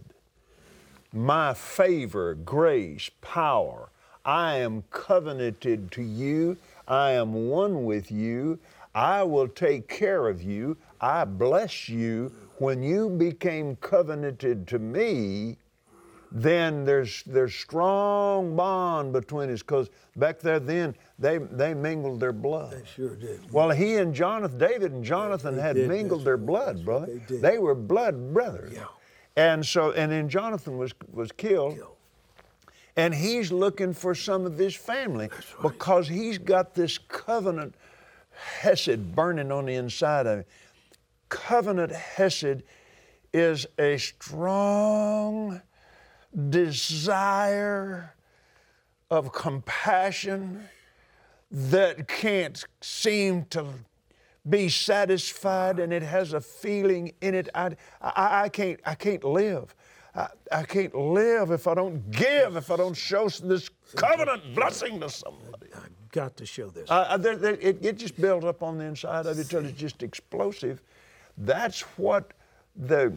my 1.14 1.54
favor, 1.54 2.34
grace, 2.36 3.10
power. 3.22 3.90
I 4.26 4.58
am 4.58 4.84
covenanted 4.90 5.92
to 5.92 6.02
you. 6.02 6.58
I 6.88 7.12
am 7.12 7.48
one 7.50 7.86
with 7.86 8.12
you. 8.12 8.60
I 8.94 9.24
will 9.24 9.48
take 9.48 9.88
care 9.88 10.28
of 10.28 10.42
you. 10.42 10.78
I 11.00 11.26
bless 11.26 11.88
you. 11.88 12.32
When 12.58 12.82
you 12.82 13.10
became 13.10 13.76
covenanted 13.78 14.68
to 14.68 14.80
me, 14.80 15.58
then 16.38 16.84
there's 16.84 17.24
there's 17.24 17.56
strong 17.56 18.58
bond 18.58 19.14
between 19.14 19.50
us 19.50 19.62
because 19.62 19.90
back 20.18 20.40
there 20.40 20.60
then 20.60 20.94
they 21.18 21.38
they 21.38 21.74
mingled 21.74 22.20
their 22.20 22.34
blood. 22.34 22.74
They 22.74 22.86
sure 22.94 23.16
did. 23.16 23.50
Well, 23.54 23.70
he 23.70 23.96
and 23.96 24.14
Jonathan, 24.14 24.58
David 24.58 24.92
and 24.92 25.04
Jonathan 25.04 25.58
had 25.58 25.78
did, 25.78 25.88
mingled 25.88 26.20
that's 26.20 26.26
their 26.26 26.36
right, 26.36 26.46
blood, 26.46 26.86
brother. 26.86 27.06
they 27.06 27.20
did. 27.20 27.42
They 27.42 27.58
were 27.58 27.74
blood 27.74 28.34
brothers. 28.34 28.74
Yeah. 28.74 28.84
And 29.38 29.66
so, 29.66 29.92
and 29.94 30.12
then 30.12 30.28
Jonathan 30.28 30.78
was 30.78 30.94
was 31.10 31.32
killed, 31.32 31.78
killed. 31.78 31.96
and 32.98 33.16
he's 33.16 33.50
looking 33.50 33.94
for 33.94 34.14
some 34.14 34.46
of 34.46 34.58
his 34.58 34.76
family 34.76 35.30
because 35.62 36.10
he's 36.10 36.38
got 36.38 36.76
this 36.76 36.98
covenant 36.98 37.76
hesed 38.60 39.16
burning 39.16 39.54
on 39.54 39.68
the 39.68 39.76
inside 39.76 40.28
of 40.28 40.40
him. 40.40 40.46
Covenant 41.30 41.94
hesed 41.94 42.64
is 43.34 43.66
a 43.80 43.98
strong 43.98 45.62
desire 46.50 48.14
of 49.10 49.32
compassion 49.32 50.64
that 51.52 52.08
can't 52.08 52.66
seem 52.82 53.46
to 53.46 53.66
be 54.48 54.70
satisfied 54.70 55.80
and 55.80 55.94
it 55.94 56.04
has 56.04 56.34
a 56.34 56.42
feeling 56.42 57.12
in 57.22 57.34
it 57.34 57.50
I, 57.56 57.76
I, 58.02 58.44
I 58.44 58.50
can't 58.50 58.80
I 58.86 58.94
can't 58.96 59.24
live 59.24 59.74
I, 60.14 60.28
I 60.52 60.64
can't 60.64 60.94
live 60.94 61.52
if 61.52 61.68
I 61.68 61.74
don't 61.74 62.12
give 62.12 62.56
if 62.56 62.70
I 62.70 62.76
don't 62.76 62.94
show 62.94 63.28
this 63.30 63.70
covenant 63.96 64.54
blessing 64.54 65.00
to 65.00 65.10
somebody 65.10 65.68
I 65.74 65.88
got 66.12 66.38
to 66.38 66.46
show 66.46 66.70
this. 66.70 66.90
uh, 66.90 67.18
there, 67.18 67.36
there, 67.36 67.56
it, 67.56 67.84
it 67.84 67.98
just 67.98 68.20
builds 68.20 68.46
up 68.46 68.64
on 68.64 68.78
the 68.78 68.86
inside 68.86 69.26
of 69.26 69.38
it 69.38 69.50
till 69.50 69.66
it's 69.66 69.78
just 69.78 70.02
explosive. 70.02 70.82
That's 71.38 71.82
what 71.98 72.32
the 72.76 73.14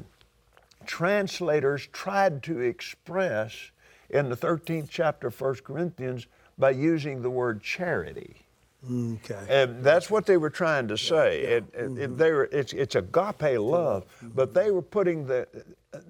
translators 0.89 1.87
tried 1.93 2.43
to 2.43 2.61
express 2.61 3.71
in 4.11 4.31
the 4.31 4.37
13th 4.37 4.89
chapter 4.89 5.29
of 5.29 5.41
1 5.41 5.57
Corinthians 5.57 6.27
by 6.57 6.71
using 6.71 7.23
the 7.23 7.31
word 7.31 7.63
charity. 7.63 8.35
Okay. 8.91 9.47
And 9.49 9.85
that's 9.85 10.11
what 10.11 10.25
they 10.25 10.39
were 10.39 10.51
trying 10.51 10.89
to 10.89 10.97
say. 10.97 11.41
It, 11.43 11.65
it, 11.75 11.99
it- 11.99 12.19
they 12.19 12.33
were, 12.33 12.49
it's, 12.51 12.73
it's 12.73 12.97
agape 12.97 13.61
love, 13.61 14.07
mm-hmm. 14.07 14.29
but 14.35 14.55
they 14.55 14.71
were 14.71 14.83
putting 14.83 15.27
the, 15.27 15.47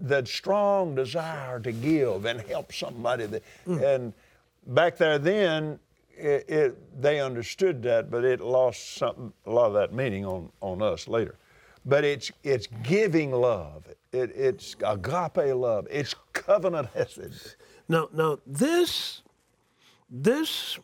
the 0.00 0.25
strong 0.25 0.94
desire 0.94 1.58
to 1.61 1.73
give 1.73 2.25
and 2.25 2.40
help 2.42 2.73
somebody. 2.73 3.26
That, 3.26 3.42
mm. 3.66 3.82
And 3.82 4.12
back 4.68 4.97
there 4.97 5.18
then, 5.18 5.80
it, 6.16 6.44
it, 6.49 7.02
they 7.02 7.20
understood 7.20 7.82
that, 7.82 8.11
but 8.11 8.25
it 8.25 8.40
lost 8.40 8.97
something, 8.97 9.32
a 9.47 9.50
lot 9.50 9.66
of 9.66 9.75
that 9.75 9.92
meaning 9.92 10.25
on, 10.25 10.50
on 10.61 10.82
us 10.82 11.08
later. 11.08 11.37
But 11.88 12.04
it's, 12.04 12.30
it's 12.45 12.68
giving 12.83 13.33
love. 13.33 13.85
It, 14.12 14.30
it's 14.37 14.76
agape 14.85 15.54
love. 15.57 15.87
It's 15.90 16.14
covenant 16.35 16.88
hesed. 16.95 17.57
Now, 17.88 18.09
now 18.12 18.38
this, 18.47 19.23
this, 20.11 20.78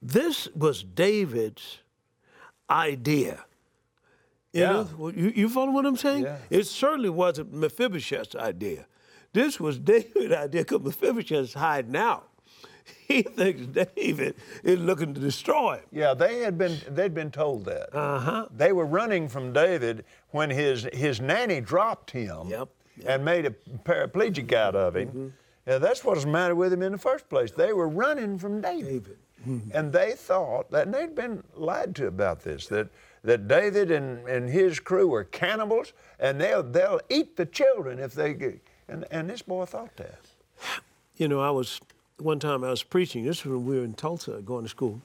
this 0.00 0.46
was 0.54 0.84
David's 0.84 1.78
idea. 2.70 3.44
You 4.52 4.60
Yeah. 4.62 4.72
know, 4.72 5.08
you, 5.14 5.32
you 5.34 5.48
follow 5.48 5.72
what 5.72 5.84
I'm 5.84 5.96
saying? 5.96 6.22
Yeah. 6.22 6.38
It 6.50 6.64
certainly 6.68 7.10
wasn't 7.10 7.52
Mephibosheth's 7.52 8.36
idea. 8.36 8.86
This 9.32 9.58
was 9.58 9.78
David's 9.78 10.32
idea 10.44 10.62
because 10.62 10.82
Mephibosheth's 10.82 11.54
hiding 11.54 11.96
out. 11.96 12.28
He 13.06 13.22
thinks 13.22 13.66
David 13.66 14.34
is 14.64 14.80
looking 14.80 15.14
to 15.14 15.20
destroy 15.20 15.76
him. 15.76 15.84
Yeah, 15.92 16.12
they 16.14 16.40
had 16.40 16.58
been 16.58 16.76
they'd 16.88 17.14
been 17.14 17.30
told 17.30 17.64
that. 17.66 17.94
Uh-huh. 17.94 18.46
They 18.54 18.72
were 18.72 18.84
running 18.84 19.28
from 19.28 19.52
David 19.52 20.04
when 20.30 20.50
his 20.50 20.88
his 20.92 21.20
nanny 21.20 21.60
dropped 21.60 22.10
him 22.10 22.48
Yep, 22.48 22.68
and 23.06 23.24
made 23.24 23.46
a 23.46 23.50
paraplegic 23.84 24.52
out 24.52 24.74
of 24.74 24.96
him. 24.96 25.08
Mm-hmm. 25.08 25.28
Yeah, 25.68 25.78
that's 25.78 26.04
what 26.04 26.16
was 26.16 26.24
the 26.24 26.30
matter 26.30 26.56
with 26.56 26.72
him 26.72 26.82
in 26.82 26.92
the 26.92 26.98
first 26.98 27.28
place. 27.28 27.52
They 27.52 27.72
were 27.72 27.88
running 27.88 28.38
from 28.38 28.60
David. 28.60 29.04
David. 29.04 29.18
Mm-hmm. 29.46 29.70
And 29.72 29.92
they 29.92 30.12
thought 30.12 30.70
that 30.72 30.86
and 30.86 30.94
they'd 30.94 31.14
been 31.14 31.44
lied 31.54 31.94
to 31.96 32.08
about 32.08 32.42
this, 32.42 32.66
that 32.68 32.88
that 33.22 33.46
David 33.46 33.90
and, 33.92 34.26
and 34.28 34.50
his 34.50 34.80
crew 34.80 35.08
were 35.08 35.24
cannibals 35.24 35.92
and 36.18 36.40
they'll 36.40 36.64
they'll 36.64 37.00
eat 37.08 37.36
the 37.36 37.46
children 37.46 38.00
if 38.00 38.14
they 38.14 38.34
get 38.34 38.60
and, 38.88 39.04
and 39.10 39.28
this 39.30 39.42
boy 39.42 39.64
thought 39.64 39.96
that. 39.96 40.20
You 41.16 41.28
know, 41.28 41.40
I 41.40 41.50
was 41.50 41.80
one 42.18 42.38
time 42.38 42.64
I 42.64 42.70
was 42.70 42.82
preaching. 42.82 43.24
This 43.24 43.44
was 43.44 43.52
when 43.52 43.66
we 43.66 43.78
were 43.78 43.84
in 43.84 43.94
Tulsa 43.94 44.40
going 44.44 44.64
to 44.64 44.68
school, 44.68 45.02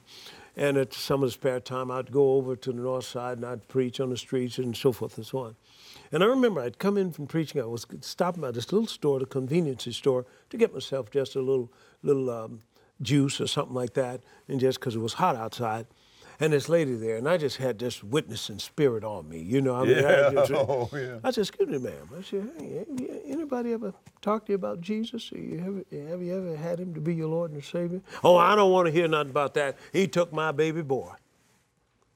and 0.56 0.76
at 0.76 0.92
some 0.92 1.22
of 1.22 1.28
the 1.28 1.32
spare 1.32 1.60
time, 1.60 1.90
I'd 1.90 2.12
go 2.12 2.34
over 2.34 2.56
to 2.56 2.72
the 2.72 2.80
north 2.80 3.04
side 3.04 3.38
and 3.38 3.46
I'd 3.46 3.68
preach 3.68 4.00
on 4.00 4.10
the 4.10 4.16
streets 4.16 4.58
and 4.58 4.76
so 4.76 4.92
forth 4.92 5.16
and 5.16 5.26
so 5.26 5.38
on. 5.38 5.56
And 6.10 6.22
I 6.22 6.26
remember 6.26 6.60
I'd 6.60 6.78
come 6.78 6.98
in 6.98 7.10
from 7.10 7.26
preaching. 7.26 7.60
I 7.60 7.64
was 7.64 7.86
stopping 8.00 8.44
at 8.44 8.54
this 8.54 8.72
little 8.72 8.86
store, 8.86 9.18
the 9.18 9.26
convenience 9.26 9.86
store, 9.96 10.26
to 10.50 10.56
get 10.56 10.72
myself 10.72 11.10
just 11.10 11.36
a 11.36 11.40
little 11.40 11.70
little 12.02 12.28
um, 12.30 12.62
juice 13.00 13.40
or 13.40 13.46
something 13.46 13.74
like 13.74 13.94
that, 13.94 14.20
and 14.48 14.60
just 14.60 14.78
because 14.78 14.94
it 14.94 15.00
was 15.00 15.14
hot 15.14 15.36
outside. 15.36 15.86
And 16.40 16.52
this 16.52 16.68
lady 16.68 16.94
there, 16.94 17.16
and 17.16 17.28
I 17.28 17.36
just 17.36 17.58
had 17.58 17.78
this 17.78 18.02
witnessing 18.02 18.58
spirit 18.58 19.04
on 19.04 19.28
me, 19.28 19.40
you 19.40 19.60
know. 19.60 19.76
I 19.76 19.84
mean, 19.84 20.04
I 20.04 20.30
just, 20.32 20.50
uh, 20.52 20.56
oh, 20.68 20.90
yeah. 20.92 21.18
I 21.22 21.30
said, 21.30 21.42
"Excuse 21.42 21.68
me, 21.68 21.78
ma'am." 21.78 22.08
I 22.18 22.22
said, 22.22 22.50
"Hey, 22.58 22.84
anybody 23.26 23.72
ever 23.72 23.92
talked 24.20 24.46
to 24.46 24.52
you 24.52 24.56
about 24.56 24.80
Jesus? 24.80 25.30
Or 25.32 25.38
you 25.38 25.58
ever, 25.60 26.08
have 26.10 26.22
you 26.22 26.36
ever 26.36 26.56
had 26.56 26.80
him 26.80 26.94
to 26.94 27.00
be 27.00 27.14
your 27.14 27.28
Lord 27.28 27.52
and 27.52 27.62
Savior?" 27.62 28.00
Oh, 28.24 28.36
I 28.36 28.56
don't 28.56 28.72
want 28.72 28.86
to 28.86 28.92
hear 28.92 29.08
nothing 29.08 29.30
about 29.30 29.54
that. 29.54 29.76
He 29.92 30.08
took 30.08 30.32
my 30.32 30.52
baby 30.52 30.82
boy. 30.82 31.12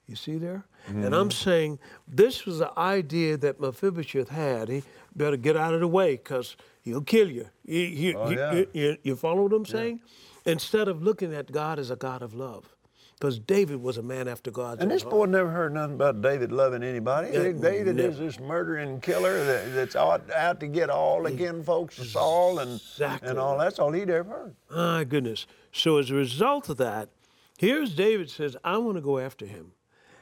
You 0.07 0.17
see 0.17 0.39
there? 0.39 0.65
And 0.87 1.07
I'm 1.07 1.31
mm-hmm. 1.31 1.31
saying 1.31 1.79
this 2.07 2.47
was 2.47 2.61
the 2.61 2.71
idea 2.79 3.37
that 3.39 3.61
Mephibosheth 3.61 4.29
had. 4.29 4.69
He 4.69 4.85
better 5.17 5.37
get 5.37 5.57
out 5.57 5.75
of 5.75 5.81
the 5.81 5.89
way 5.89 6.13
because 6.13 6.57
he'll 6.83 7.03
kill 7.03 7.29
you. 7.29 7.47
Oh, 7.47 7.51
you, 7.65 7.81
you, 7.81 8.17
Oh, 8.17 8.31
yeah. 8.31 8.65
you- 8.73 8.97
you 9.03 9.17
follow 9.17 9.43
what 9.43 9.53
I'm 9.53 9.67
saying? 9.67 10.01
Instead 10.45 10.87
of 10.87 11.03
looking 11.03 11.35
at 11.35 11.51
God 11.51 11.81
as 11.81 11.91
a 11.91 11.97
God 11.97 12.23
of 12.23 12.35
love. 12.35 12.76
Because 13.19 13.39
David 13.39 13.83
was 13.83 13.97
a 13.97 14.03
man 14.03 14.29
after 14.29 14.51
God's 14.51 14.83
And 14.83 14.91
this 14.91 15.01
heart. 15.03 15.11
boy 15.15 15.25
never 15.25 15.51
heard 15.51 15.73
nothing 15.73 15.95
about 15.95 16.21
David 16.21 16.53
loving 16.53 16.83
anybody. 16.83 17.31
Yeah, 17.33 17.51
David 17.53 17.99
is 17.99 18.19
this 18.19 18.39
murdering 18.39 19.01
killer 19.01 19.43
that, 19.43 19.75
that's 19.75 19.97
out, 19.97 20.31
out 20.33 20.61
to 20.61 20.67
get 20.67 20.91
all 20.91 21.25
again 21.25 21.63
folks, 21.63 21.97
Saul 21.97 22.59
and 22.59 22.73
Exactly. 22.79 23.31
and 23.31 23.39
all. 23.39 23.57
That's 23.57 23.79
all 23.79 23.91
he'd 23.93 24.11
ever 24.11 24.29
heard. 24.29 24.57
My 24.71 25.05
goodness. 25.05 25.47
So 25.73 25.97
as 25.97 26.11
a 26.11 26.15
result 26.15 26.69
of 26.69 26.77
that, 26.77 27.09
here's 27.57 27.95
David 27.95 28.29
says, 28.29 28.55
I 28.63 28.77
want 28.77 28.97
to 28.97 29.01
go 29.03 29.19
after 29.19 29.47
him. 29.47 29.73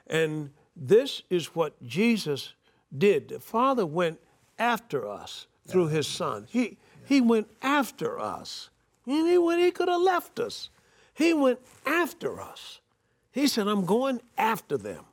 And 0.07 0.51
this 0.77 1.23
is 1.31 1.47
what 1.57 1.83
Jesus 1.83 2.53
did. 2.97 3.29
The 3.29 3.41
Father 3.41 3.85
went 3.85 4.21
after 4.57 5.09
us 5.09 5.49
through 5.67 5.89
his 5.89 6.07
son. 6.07 6.47
He 6.49 6.79
he 7.05 7.21
went 7.21 7.49
after 7.61 8.21
us. 8.21 8.71
And 9.05 9.27
he, 9.29 9.37
when 9.37 9.59
he 9.59 9.71
could 9.73 9.89
have 9.89 10.01
left 10.01 10.39
us, 10.39 10.71
he 11.13 11.35
went 11.35 11.59
after 11.85 12.41
us. 12.41 12.81
He 13.35 13.49
said, 13.49 13.67
I'm 13.67 13.85
going 13.85 14.21
after 14.39 14.79
them. 14.79 15.05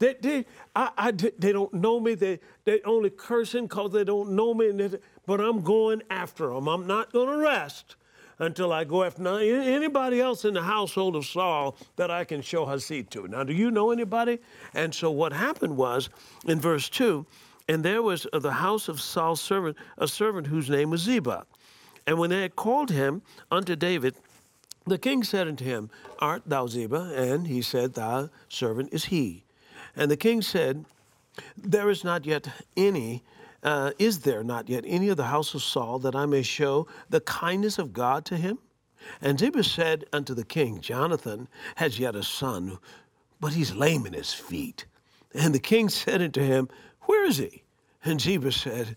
They, 0.00 0.16
they, 0.20 0.46
I, 0.74 0.90
I, 0.98 1.10
they 1.12 1.52
don't 1.52 1.72
know 1.72 2.00
me. 2.00 2.16
They, 2.16 2.40
they 2.64 2.80
only 2.82 3.08
cursing 3.08 3.68
because 3.68 3.92
they 3.92 4.02
don't 4.02 4.32
know 4.32 4.52
me. 4.52 4.72
They- 4.72 4.98
but 5.26 5.40
I'm 5.40 5.60
going 5.60 6.02
after 6.10 6.48
them. 6.52 6.66
I'm 6.68 6.88
not 6.88 7.12
going 7.12 7.28
to 7.28 7.36
rest 7.36 7.94
until 8.40 8.72
I 8.72 8.82
go 8.82 9.04
after 9.04 9.22
now, 9.22 9.36
anybody 9.36 10.20
else 10.20 10.44
in 10.44 10.54
the 10.54 10.62
household 10.62 11.14
of 11.14 11.24
Saul 11.24 11.76
that 11.94 12.10
I 12.10 12.24
can 12.24 12.42
show 12.42 12.66
hesed 12.66 13.08
to. 13.12 13.28
Now, 13.28 13.44
do 13.44 13.52
you 13.52 13.70
know 13.70 13.92
anybody? 13.92 14.40
And 14.74 14.92
so 14.92 15.12
what 15.12 15.32
happened 15.32 15.76
was 15.76 16.10
in 16.46 16.60
verse 16.60 16.88
2 16.88 17.24
and 17.68 17.84
there 17.84 18.02
was 18.02 18.26
of 18.26 18.42
the 18.42 18.50
house 18.50 18.88
of 18.88 19.00
Saul's 19.00 19.40
servant 19.40 19.76
a 19.98 20.08
servant 20.08 20.48
whose 20.48 20.68
name 20.68 20.90
was 20.90 21.02
Ziba. 21.02 21.46
And 22.08 22.18
when 22.18 22.30
they 22.30 22.42
had 22.42 22.56
called 22.56 22.90
him 22.90 23.22
unto 23.52 23.76
David, 23.76 24.16
the 24.86 24.98
king 24.98 25.22
said 25.22 25.48
unto 25.48 25.64
him, 25.64 25.90
Art 26.18 26.42
thou 26.46 26.66
Ziba? 26.66 27.12
And 27.14 27.46
he 27.46 27.62
said, 27.62 27.94
Thy 27.94 28.28
servant 28.48 28.90
is 28.92 29.06
he. 29.06 29.44
And 29.96 30.10
the 30.10 30.16
king 30.16 30.42
said, 30.42 30.84
There 31.56 31.90
is 31.90 32.04
not 32.04 32.24
yet 32.26 32.48
any, 32.76 33.22
uh, 33.62 33.92
is 33.98 34.20
there 34.20 34.42
not 34.42 34.68
yet 34.68 34.84
any 34.86 35.08
of 35.08 35.16
the 35.16 35.24
house 35.26 35.54
of 35.54 35.62
Saul 35.62 35.98
that 36.00 36.16
I 36.16 36.26
may 36.26 36.42
show 36.42 36.86
the 37.10 37.20
kindness 37.20 37.78
of 37.78 37.92
God 37.92 38.24
to 38.26 38.36
him? 38.36 38.58
And 39.20 39.38
Ziba 39.38 39.64
said 39.64 40.04
unto 40.12 40.34
the 40.34 40.44
king, 40.44 40.80
Jonathan 40.80 41.48
has 41.76 41.98
yet 41.98 42.14
a 42.14 42.22
son, 42.22 42.78
but 43.40 43.52
he's 43.52 43.74
lame 43.74 44.06
in 44.06 44.12
his 44.12 44.32
feet. 44.32 44.86
And 45.34 45.54
the 45.54 45.58
king 45.58 45.88
said 45.88 46.22
unto 46.22 46.40
him, 46.40 46.68
Where 47.02 47.24
is 47.24 47.38
he? 47.38 47.62
And 48.04 48.20
Ziba 48.20 48.52
said 48.52 48.96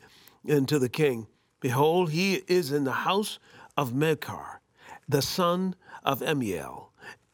unto 0.49 0.79
the 0.79 0.89
king, 0.89 1.27
Behold, 1.59 2.11
he 2.11 2.43
is 2.47 2.71
in 2.71 2.83
the 2.83 2.91
house 2.91 3.39
of 3.77 3.93
Machir, 3.93 4.59
the 5.07 5.21
son 5.21 5.75
of 6.03 6.19
Ammiel, 6.21 6.87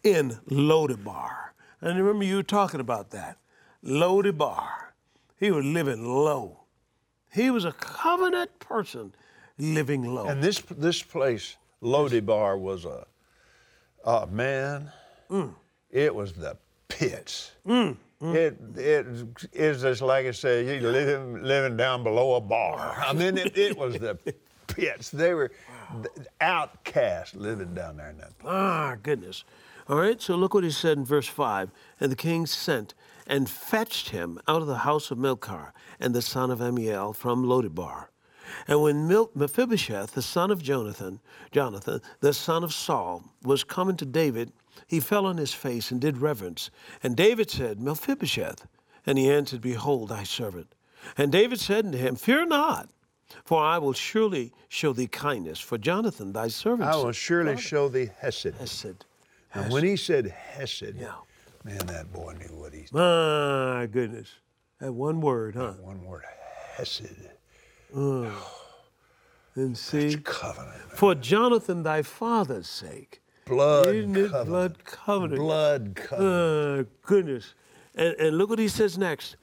in 0.03 0.39
Lodebar. 0.49 1.51
And 1.81 1.97
remember, 1.97 2.23
you 2.25 2.37
were 2.37 2.43
talking 2.43 2.79
about 2.79 3.11
that. 3.11 3.37
Lodebar. 3.83 4.67
He 5.39 5.51
was 5.51 5.65
living 5.65 6.05
low. 6.05 6.59
He 7.33 7.49
was 7.49 7.65
a 7.65 7.71
covenant 7.71 8.59
person 8.59 9.13
living 9.57 10.03
low. 10.03 10.25
And 10.27 10.41
this 10.43 10.59
this 10.77 11.01
place, 11.01 11.55
Lodebar, 11.81 12.59
was 12.59 12.85
a, 12.85 13.05
oh 14.05 14.25
man, 14.27 14.91
Mm. 15.29 15.53
it 15.89 16.13
was 16.13 16.33
the 16.33 16.57
pits. 16.89 17.51
It 17.65 18.57
it 18.75 19.07
is 19.53 19.81
just 19.81 20.01
like 20.01 20.25
I 20.27 20.31
said, 20.31 20.65
you 20.67 20.87
living 20.87 21.41
living 21.41 21.77
down 21.77 22.03
below 22.03 22.35
a 22.35 22.41
bar. 22.41 23.01
I 23.03 23.13
mean, 23.13 23.37
it, 23.37 23.57
it 23.57 23.77
was 23.77 23.95
the 23.97 24.17
pits. 24.75 25.09
They 25.09 25.33
were 25.33 25.51
outcasts 26.39 27.35
living 27.35 27.73
down 27.73 27.97
there 27.97 28.09
in 28.09 28.17
that 28.17 28.37
place. 28.37 28.51
Ah, 28.53 28.95
goodness. 29.01 29.43
All 29.89 29.97
right, 29.97 30.21
so 30.21 30.35
look 30.35 30.53
what 30.53 30.63
he 30.63 30.71
said 30.71 30.97
in 30.97 31.05
verse 31.05 31.27
5. 31.27 31.71
And 31.99 32.11
the 32.11 32.15
king 32.15 32.45
sent 32.45 32.93
and 33.27 33.49
fetched 33.49 34.09
him 34.09 34.39
out 34.47 34.61
of 34.61 34.67
the 34.67 34.79
house 34.79 35.11
of 35.11 35.17
Milcah 35.17 35.73
and 35.99 36.13
the 36.13 36.21
son 36.21 36.51
of 36.51 36.61
Amiel 36.61 37.13
from 37.13 37.43
Lodebar. 37.43 38.07
And 38.67 38.81
when 38.81 39.07
Mil- 39.07 39.31
Mephibosheth, 39.33 40.11
the 40.11 40.21
son 40.21 40.51
of 40.51 40.61
Jonathan, 40.61 41.19
Jonathan, 41.51 42.01
the 42.19 42.33
son 42.33 42.63
of 42.63 42.73
Saul, 42.73 43.23
was 43.43 43.63
coming 43.63 43.95
to 43.97 44.05
David, 44.05 44.51
he 44.87 44.99
fell 44.99 45.25
on 45.25 45.37
his 45.37 45.53
face 45.53 45.91
and 45.91 46.01
did 46.01 46.17
reverence. 46.17 46.69
And 47.03 47.15
David 47.15 47.49
said, 47.49 47.79
Mephibosheth. 47.79 48.67
And 49.05 49.17
he 49.17 49.31
answered, 49.31 49.61
Behold, 49.61 50.09
thy 50.09 50.23
servant. 50.23 50.75
And 51.17 51.31
David 51.31 51.59
said 51.59 51.85
unto 51.85 51.97
him, 51.97 52.15
Fear 52.15 52.47
not, 52.47 52.89
for 53.45 53.61
I 53.63 53.77
will 53.77 53.93
surely 53.93 54.51
show 54.69 54.93
thee 54.93 55.07
kindness 55.07 55.59
for 55.59 55.77
Jonathan, 55.77 56.33
thy 56.33 56.47
servant. 56.47 56.89
I 56.89 56.95
will 56.95 57.11
surely 57.11 57.57
show 57.57 57.87
thee 57.89 58.09
Hesed. 58.19 58.55
Hesed. 58.59 59.05
And 59.53 59.71
when 59.71 59.83
he 59.83 59.95
said 59.97 60.27
Hesed, 60.27 60.95
Yeah. 60.97 61.13
man, 61.63 61.85
that 61.87 62.11
boy 62.13 62.33
knew 62.39 62.55
what 62.55 62.73
he 62.73 62.85
My 62.91 63.87
goodness. 63.91 64.29
That 64.79 64.93
one 64.93 65.21
word, 65.21 65.55
huh? 65.55 65.73
One 65.81 66.03
word, 66.05 66.23
Hesed. 66.77 67.29
And 69.55 69.77
see, 69.77 70.15
Covenant. 70.23 70.93
for 70.93 71.13
Jonathan 71.13 71.83
thy 71.83 72.01
father's 72.03 72.67
sake. 72.69 73.21
Blood 73.45 73.87
Isn't 73.95 74.15
it 74.15 74.31
covenant. 74.31 74.47
blood 74.47 74.83
covenant? 74.85 75.39
Blood 75.41 75.95
covenant. 75.95 76.87
Uh, 76.87 76.89
goodness. 77.05 77.53
And, 77.95 78.15
and 78.15 78.37
look 78.37 78.49
what 78.49 78.59
he 78.59 78.69
says 78.69 78.97
next. 78.97 79.35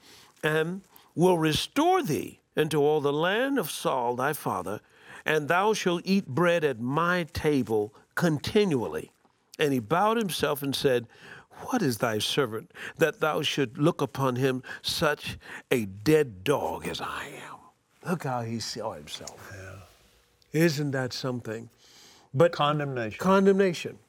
And 0.43 0.81
will 1.13 1.37
restore 1.37 2.01
thee 2.01 2.38
into 2.55 2.81
all 2.81 3.01
the 3.01 3.13
land 3.13 3.57
of 3.59 3.71
Saul 3.71 4.15
thy 4.15 4.33
father, 4.33 4.81
and 5.25 5.47
thou 5.47 5.73
shalt 5.73 6.01
eat 6.05 6.27
bread 6.27 6.63
at 6.63 6.79
my 6.79 7.23
table 7.33 7.93
continually. 8.15 9.11
And 9.57 9.73
he 9.73 9.79
bowed 9.79 10.17
himself 10.17 10.63
and 10.63 10.75
said, 10.75 11.07
What 11.63 11.81
is 11.81 11.97
thy 11.97 12.19
servant 12.19 12.71
that 12.97 13.19
thou 13.19 13.41
should 13.41 13.77
look 13.77 14.01
upon 14.01 14.37
him 14.37 14.63
such 14.81 15.37
a 15.69 15.85
dead 15.85 16.43
dog 16.43 16.87
as 16.87 17.01
I 17.01 17.25
am? 17.49 17.57
Look 18.09 18.23
how 18.23 18.41
he 18.41 18.59
saw 18.59 18.93
himself. 18.93 19.53
Yeah. 19.53 20.61
Isn't 20.61 20.91
that 20.91 21.13
something? 21.13 21.69
But 22.33 22.51
Condemnation. 22.53 23.19
condemnation. 23.19 23.99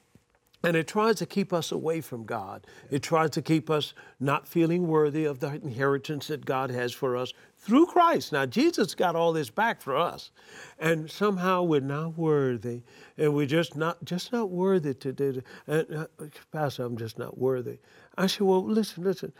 And 0.63 0.75
it 0.75 0.87
tries 0.87 1.15
to 1.15 1.25
keep 1.25 1.51
us 1.51 1.71
away 1.71 2.01
from 2.01 2.23
God. 2.23 2.67
It 2.91 3.01
tries 3.01 3.31
to 3.31 3.41
keep 3.41 3.69
us 3.69 3.93
not 4.19 4.47
feeling 4.47 4.87
worthy 4.87 5.25
of 5.25 5.39
the 5.39 5.47
inheritance 5.55 6.27
that 6.27 6.45
God 6.45 6.69
has 6.69 6.93
for 6.93 7.17
us 7.17 7.33
through 7.61 7.85
Christ. 7.85 8.31
Now, 8.31 8.47
Jesus 8.47 8.95
got 8.95 9.15
all 9.15 9.33
this 9.33 9.51
back 9.51 9.81
for 9.81 9.95
us. 9.95 10.31
And 10.79 11.09
somehow 11.09 11.61
we're 11.61 11.79
not 11.79 12.17
worthy. 12.17 12.81
And 13.17 13.35
we're 13.35 13.45
just 13.45 13.75
not 13.77 14.03
just 14.03 14.33
not 14.33 14.49
worthy 14.49 14.95
to 14.95 15.13
do 15.13 15.29
it. 15.29 15.45
And, 15.67 15.95
uh, 15.95 16.07
Pastor, 16.51 16.83
I'm 16.83 16.97
just 16.97 17.19
not 17.19 17.37
worthy. 17.37 17.77
I 18.17 18.27
said, 18.27 18.41
well, 18.41 18.63
listen, 18.63 19.03
listen. 19.03 19.31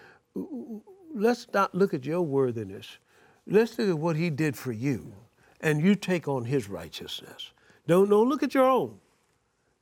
Let's 1.13 1.48
not 1.54 1.74
look 1.74 1.94
at 1.94 2.06
your 2.06 2.22
worthiness. 2.22 3.00
Let's 3.48 3.78
look 3.78 3.90
at 3.90 3.98
what 3.98 4.16
he 4.16 4.30
did 4.30 4.56
for 4.56 4.72
you. 4.72 5.13
And 5.60 5.82
you 5.82 5.96
take 5.96 6.28
on 6.28 6.46
his 6.46 6.70
righteousness. 6.70 7.51
Don't, 7.88 8.10
don't 8.10 8.30
look 8.30 8.44
at 8.44 8.54
your 8.54 8.70
own. 8.70 9.00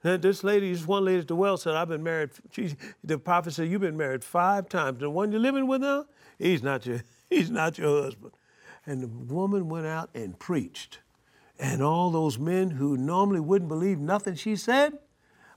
And 0.01 0.21
this 0.21 0.45
lady, 0.45 0.71
this 0.71 0.87
one 0.87 1.03
lady 1.03 1.19
at 1.19 1.27
the 1.27 1.35
well 1.35 1.57
said, 1.57 1.75
I've 1.75 1.89
been 1.89 2.03
married. 2.03 2.29
She, 2.51 2.75
the 3.03 3.17
prophet 3.17 3.53
said, 3.53 3.67
You've 3.67 3.81
been 3.81 3.97
married 3.97 4.23
five 4.23 4.69
times. 4.69 5.01
The 5.01 5.09
one 5.09 5.31
you're 5.31 5.41
living 5.41 5.67
with 5.67 5.81
now, 5.81 6.05
he's 6.37 6.63
not 6.63 6.85
your, 6.85 7.01
he's 7.29 7.49
not 7.49 7.77
your 7.77 8.03
husband. 8.03 8.33
And 8.85 9.03
the 9.03 9.07
woman 9.33 9.69
went 9.69 9.85
out 9.85 10.09
and 10.13 10.37
preached. 10.39 10.99
And 11.59 11.83
all 11.83 12.09
those 12.09 12.39
men 12.39 12.71
who 12.71 12.95
normally 12.97 13.41
wouldn't 13.41 13.67
believe 13.67 13.99
nothing 13.99 14.35
she 14.35 14.55
said, 14.55 14.97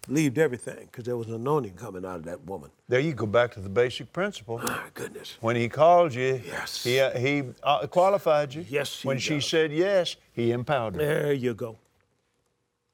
believed 0.06 0.36
everything 0.36 0.86
because 0.90 1.04
there 1.04 1.16
was 1.16 1.28
an 1.28 1.34
anointing 1.34 1.74
coming 1.74 2.04
out 2.04 2.16
of 2.16 2.24
that 2.24 2.44
woman. 2.44 2.70
There 2.88 2.98
you 2.98 3.12
go 3.14 3.26
back 3.26 3.52
to 3.52 3.60
the 3.60 3.68
basic 3.68 4.12
principle. 4.12 4.58
My 4.58 4.88
goodness. 4.94 5.36
When 5.40 5.54
he 5.54 5.68
called 5.68 6.12
you, 6.12 6.40
Yes. 6.44 6.82
he, 6.82 6.98
uh, 6.98 7.16
he 7.16 7.44
uh, 7.62 7.86
qualified 7.86 8.52
you. 8.52 8.66
Yes, 8.68 9.00
he 9.02 9.08
When 9.08 9.18
she 9.18 9.40
said 9.40 9.72
yes, 9.72 10.16
he 10.32 10.50
empowered 10.50 10.96
her. 10.96 11.00
There 11.00 11.32
you 11.32 11.54
go. 11.54 11.78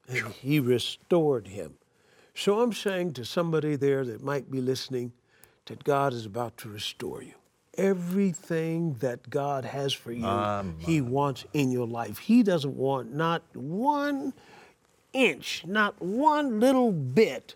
And 0.07 0.27
he 0.33 0.59
restored 0.59 1.47
him. 1.47 1.73
So 2.35 2.61
I'm 2.61 2.73
saying 2.73 3.13
to 3.13 3.25
somebody 3.25 3.75
there 3.75 4.05
that 4.05 4.23
might 4.23 4.49
be 4.51 4.61
listening 4.61 5.11
that 5.65 5.83
God 5.83 6.13
is 6.13 6.25
about 6.25 6.57
to 6.57 6.69
restore 6.69 7.21
you. 7.23 7.33
Everything 7.79 8.95
that 8.99 9.29
God 9.29 9.65
has 9.65 9.93
for 9.93 10.11
you, 10.11 10.73
He 10.79 11.01
wants 11.01 11.45
in 11.53 11.71
your 11.71 11.87
life. 11.87 12.17
He 12.17 12.43
doesn't 12.43 12.75
want 12.75 13.13
not 13.13 13.41
one 13.55 14.33
inch, 15.13 15.63
not 15.65 15.99
one 16.01 16.59
little 16.59 16.91
bit 16.91 17.55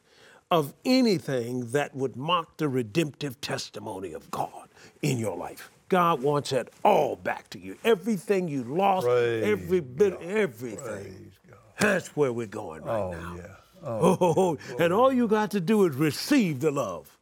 of 0.50 0.74
anything 0.86 1.72
that 1.72 1.96
would 1.96 2.16
mock 2.16 2.58
the 2.58 2.68
redemptive 2.68 3.40
testimony 3.42 4.14
of 4.14 4.30
God 4.32 4.70
in 5.02 5.18
your 5.18 5.36
life. 5.36 5.70
God 5.90 6.22
wants 6.24 6.52
it 6.52 6.72
all 6.84 7.16
back 7.16 7.50
to 7.52 7.60
you. 7.60 7.76
Everything 7.84 8.48
you 8.48 8.64
lost, 8.64 9.06
Praise 9.06 9.44
every 9.44 9.80
bit, 9.82 10.14
God. 10.20 10.24
everything. 10.24 11.32
That's 11.80 12.16
where 12.16 12.32
we're 12.32 12.48
going 12.48 12.84
right 12.84 12.96
Oh, 13.00 13.12
now. 13.12 13.36
yeah. 13.38 13.48
Oh, 13.86 14.58
and 14.80 14.94
all 14.94 15.12
you 15.12 15.28
got 15.28 15.52
to 15.52 15.60
do 15.60 15.86
is 15.86 15.94
receive 15.96 16.62
the 16.62 16.72
love. 16.72 17.18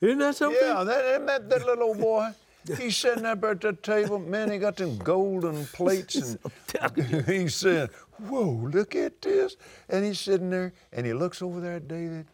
Isn't 0.00 0.18
that 0.18 0.36
something? 0.36 0.60
Yeah, 0.62 0.84
that, 0.84 1.04
isn't 1.04 1.26
that, 1.26 1.50
that 1.50 1.66
little 1.66 1.84
old 1.84 1.98
boy. 1.98 2.30
He's 2.76 2.96
sitting 2.96 3.24
up 3.24 3.42
at 3.44 3.60
the 3.60 3.72
table. 3.72 4.18
Man, 4.18 4.50
he 4.50 4.58
got 4.58 4.76
them 4.76 4.98
golden 4.98 5.64
plates, 5.72 6.36
and 6.80 7.26
he's 7.26 7.54
saying, 7.54 7.88
"Whoa, 8.18 8.50
look 8.50 8.94
at 8.94 9.22
this!" 9.22 9.56
And 9.88 10.04
he's 10.04 10.20
sitting 10.20 10.50
there, 10.50 10.72
and 10.92 11.06
he 11.06 11.14
looks 11.14 11.40
over 11.40 11.60
there 11.60 11.76
at 11.76 11.88
David, 11.88 12.26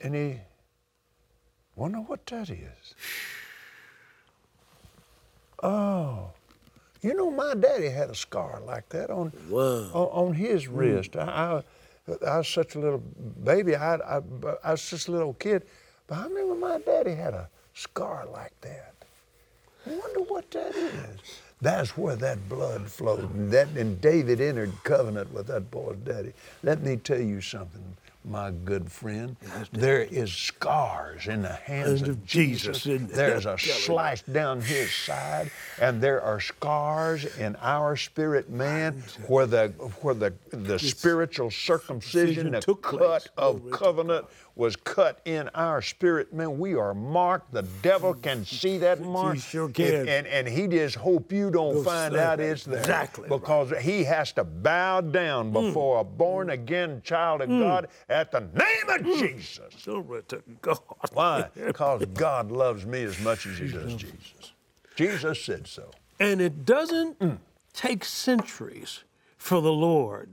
and 0.00 0.14
he 0.14 0.40
wonder 1.76 1.98
what 1.98 2.26
that 2.26 2.50
is. 2.50 2.94
Oh, 5.62 6.30
you 7.02 7.14
know, 7.14 7.30
my 7.30 7.54
daddy 7.54 7.88
had 7.88 8.10
a 8.10 8.14
scar 8.14 8.60
like 8.66 8.88
that 8.88 9.10
on 9.10 9.32
on, 9.50 9.90
on 9.92 10.34
his 10.34 10.64
hmm. 10.64 10.76
wrist. 10.76 11.16
I, 11.16 11.22
I, 11.22 11.62
I 12.26 12.38
was 12.38 12.48
such 12.48 12.74
a 12.76 12.78
little 12.78 13.02
baby. 13.44 13.74
I, 13.74 13.96
I, 13.96 14.20
I 14.62 14.70
was 14.72 14.88
just 14.88 15.08
a 15.08 15.12
little 15.12 15.34
kid, 15.34 15.64
but 16.06 16.18
I 16.18 16.24
remember 16.24 16.54
my 16.54 16.78
daddy 16.78 17.14
had 17.14 17.34
a 17.34 17.48
scar 17.74 18.26
like 18.32 18.52
that. 18.60 18.94
I 19.86 19.90
wonder 19.90 20.20
what 20.20 20.50
that 20.52 20.74
is. 20.74 21.20
That's 21.60 21.96
where 21.96 22.16
that 22.16 22.48
blood 22.48 22.88
flowed. 22.90 23.32
And, 23.34 23.50
that, 23.50 23.68
and 23.68 24.00
David 24.00 24.40
entered 24.40 24.72
covenant 24.84 25.32
with 25.32 25.46
that 25.46 25.70
boy's 25.70 25.96
daddy. 26.04 26.32
Let 26.62 26.82
me 26.82 26.96
tell 26.96 27.20
you 27.20 27.40
something, 27.40 27.96
my 28.26 28.50
good 28.50 28.90
friend. 28.90 29.36
There 29.72 30.02
is 30.02 30.32
scars 30.32 31.28
in 31.28 31.42
the 31.42 31.52
hands 31.52 32.02
of 32.02 32.08
of 32.08 32.26
Jesus, 32.26 32.82
Jesus. 32.82 33.10
There's 33.14 33.46
a 33.46 33.56
slice 33.58 34.22
down 34.22 34.60
his 34.60 34.92
side, 34.92 35.50
and 35.80 36.00
there 36.00 36.20
are 36.20 36.40
scars 36.40 37.24
in 37.38 37.56
our 37.56 37.96
spirit 37.96 38.50
man 38.50 39.02
where 39.28 39.46
the 39.46 39.68
where 40.02 40.14
the 40.14 40.32
the 40.50 40.78
spiritual 40.78 41.50
circumcision, 41.50 42.50
the 42.52 42.60
took 42.60 42.82
cut 42.82 42.98
place. 42.98 43.28
of 43.36 43.70
covenant 43.70 44.26
was 44.56 44.74
cut 44.74 45.20
in 45.26 45.50
our 45.54 45.82
spirit 45.82 46.32
man. 46.32 46.58
We 46.58 46.74
are 46.74 46.94
marked. 46.94 47.52
The 47.52 47.62
devil 47.82 48.14
can 48.14 48.44
see 48.44 48.78
that 48.78 49.02
mark. 49.02 49.36
sure 49.38 49.66
And- 49.66 49.74
can. 49.74 50.08
And, 50.08 50.26
and 50.26 50.48
he 50.48 50.66
just 50.66 50.96
hope 50.96 51.30
you 51.30 51.50
don't 51.50 51.74
Don't 51.74 51.84
find 51.84 52.16
out 52.16 52.40
it's 52.40 52.64
there. 52.64 52.78
Exactly 52.78 53.28
Because 53.28 53.72
he 53.82 54.02
has 54.04 54.32
to 54.32 54.44
bow 54.44 55.02
down 55.02 55.52
before 55.52 56.00
a 56.00 56.04
born 56.04 56.48
again 56.50 57.02
child 57.04 57.42
of 57.42 57.50
God 57.50 57.88
at 58.16 58.32
the 58.32 58.40
name 58.40 58.88
of 58.88 59.04
Jesus. 59.18 59.74
Glory 59.84 60.22
to 60.28 60.42
God. 60.62 60.78
Why? 61.12 61.48
Because 61.54 62.04
God 62.06 62.50
loves 62.50 62.86
me 62.86 63.02
as 63.02 63.20
much 63.20 63.46
as 63.46 63.58
He 63.58 63.68
does 63.68 63.94
Jesus. 63.94 64.52
Jesus 64.96 65.44
said 65.44 65.66
so. 65.66 65.90
And 66.18 66.40
it 66.40 66.64
doesn't 66.64 67.18
Mm. 67.18 67.38
take 67.74 68.04
centuries 68.04 69.04
for 69.36 69.60
the 69.60 69.72
Lord 69.72 70.32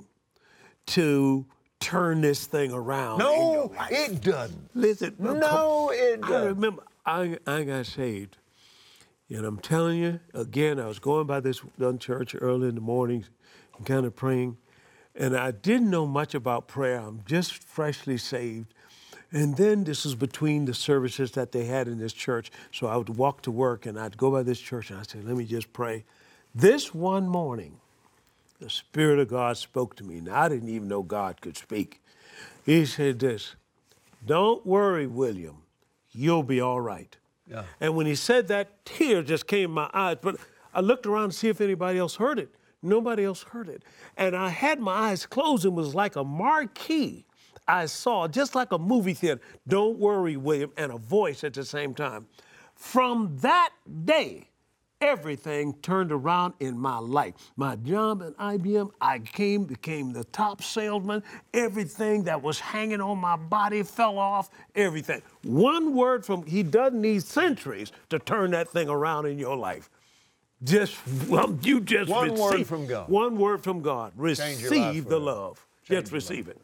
to 0.87 1.45
turn 1.81 2.21
this 2.21 2.45
thing 2.45 2.71
around. 2.71 3.19
No, 3.19 3.73
it 3.91 4.21
doesn't. 4.21 4.69
Listen, 4.73 5.15
No, 5.19 5.91
it 5.93 6.21
doesn't. 6.21 6.33
I 6.33 6.45
remember 6.45 6.83
I, 7.05 7.37
I 7.45 7.63
got 7.65 7.85
saved. 7.85 8.37
And 9.29 9.45
I'm 9.45 9.57
telling 9.59 9.99
you, 9.99 10.19
again, 10.33 10.79
I 10.79 10.87
was 10.87 10.99
going 10.99 11.27
by 11.27 11.41
this 11.41 11.61
church 11.99 12.35
early 12.39 12.69
in 12.69 12.75
the 12.75 12.81
mornings 12.81 13.29
and 13.77 13.85
kind 13.85 14.05
of 14.05 14.15
praying. 14.15 14.57
And 15.15 15.35
I 15.37 15.51
didn't 15.51 15.89
know 15.89 16.07
much 16.07 16.33
about 16.33 16.67
prayer. 16.67 16.99
I'm 16.99 17.21
just 17.25 17.53
freshly 17.53 18.17
saved. 18.17 18.73
And 19.31 19.57
then 19.57 19.83
this 19.83 20.05
was 20.05 20.15
between 20.15 20.65
the 20.65 20.73
services 20.73 21.31
that 21.31 21.51
they 21.51 21.65
had 21.65 21.87
in 21.87 21.97
this 21.97 22.13
church. 22.13 22.51
So 22.71 22.87
I 22.87 22.97
would 22.97 23.09
walk 23.09 23.41
to 23.43 23.51
work 23.51 23.85
and 23.85 23.99
I'd 23.99 24.17
go 24.17 24.31
by 24.31 24.43
this 24.43 24.59
church 24.59 24.91
and 24.91 24.99
I'd 24.99 25.09
say, 25.09 25.19
let 25.21 25.35
me 25.35 25.45
just 25.45 25.73
pray. 25.73 26.05
This 26.53 26.93
one 26.93 27.27
morning, 27.27 27.79
the 28.59 28.69
Spirit 28.69 29.19
of 29.19 29.27
God 29.27 29.57
spoke 29.57 29.95
to 29.97 30.03
me. 30.03 30.21
Now, 30.21 30.41
I 30.41 30.49
didn't 30.49 30.69
even 30.69 30.87
know 30.87 31.01
God 31.01 31.41
could 31.41 31.57
speak. 31.57 31.99
He 32.65 32.85
said 32.85 33.19
this 33.19 33.55
Don't 34.25 34.65
worry, 34.65 35.07
William, 35.07 35.63
you'll 36.11 36.43
be 36.43 36.61
all 36.61 36.79
right. 36.79 37.15
Yeah. 37.49 37.63
And 37.81 37.95
when 37.95 38.05
he 38.05 38.15
said 38.15 38.47
that, 38.49 38.85
tears 38.85 39.27
just 39.27 39.47
came 39.47 39.65
in 39.65 39.71
my 39.71 39.89
eyes. 39.93 40.17
But 40.21 40.37
I 40.73 40.79
looked 40.79 41.05
around 41.05 41.31
to 41.31 41.35
see 41.35 41.49
if 41.49 41.59
anybody 41.59 41.99
else 41.99 42.15
heard 42.15 42.39
it. 42.39 42.53
Nobody 42.83 43.23
else 43.23 43.43
heard 43.43 43.69
it. 43.69 43.83
And 44.17 44.35
I 44.35 44.49
had 44.49 44.79
my 44.79 44.93
eyes 44.93 45.25
closed 45.25 45.65
and 45.65 45.75
was 45.75 45.95
like 45.95 46.15
a 46.17 46.23
marquee. 46.23 47.25
I 47.67 47.85
saw, 47.85 48.27
just 48.27 48.55
like 48.55 48.73
a 48.73 48.77
movie 48.77 49.13
theater, 49.13 49.41
don't 49.67 49.97
worry, 49.97 50.35
William, 50.35 50.71
and 50.77 50.91
a 50.91 50.97
voice 50.97 51.43
at 51.45 51.53
the 51.53 51.63
same 51.63 51.95
time. 51.95 52.27
From 52.75 53.37
that 53.37 53.69
day, 54.03 54.49
everything 54.99 55.73
turned 55.81 56.11
around 56.11 56.53
in 56.59 56.77
my 56.77 56.97
life. 56.97 57.35
My 57.55 57.75
job 57.77 58.23
at 58.23 58.37
IBM, 58.37 58.91
I 58.99 59.19
came, 59.19 59.63
became 59.65 60.13
the 60.13 60.23
top 60.25 60.63
salesman. 60.63 61.23
Everything 61.53 62.23
that 62.23 62.41
was 62.41 62.59
hanging 62.59 63.01
on 63.01 63.17
my 63.17 63.35
body 63.35 63.83
fell 63.83 64.17
off, 64.17 64.49
everything. 64.75 65.21
One 65.43 65.93
word 65.93 66.25
from, 66.25 66.45
he 66.45 66.63
doesn't 66.63 66.99
need 66.99 67.23
centuries 67.23 67.91
to 68.09 68.19
turn 68.19 68.51
that 68.51 68.69
thing 68.69 68.89
around 68.89 69.25
in 69.25 69.39
your 69.39 69.55
life. 69.55 69.89
Just, 70.63 70.97
well, 71.27 71.57
you 71.61 71.81
just 71.81 72.09
One 72.09 72.35
word 72.35 72.65
from 72.65 72.87
God. 72.87 73.09
One 73.09 73.37
word 73.37 73.63
from 73.63 73.81
God. 73.81 74.13
Change 74.15 74.61
your 74.61 74.71
life 74.71 74.87
Receive 74.87 75.05
the 75.05 75.19
love. 75.19 75.65
Change 75.85 76.03
Just 76.03 76.13
receive 76.13 76.47
life. 76.47 76.55
it. 76.55 76.61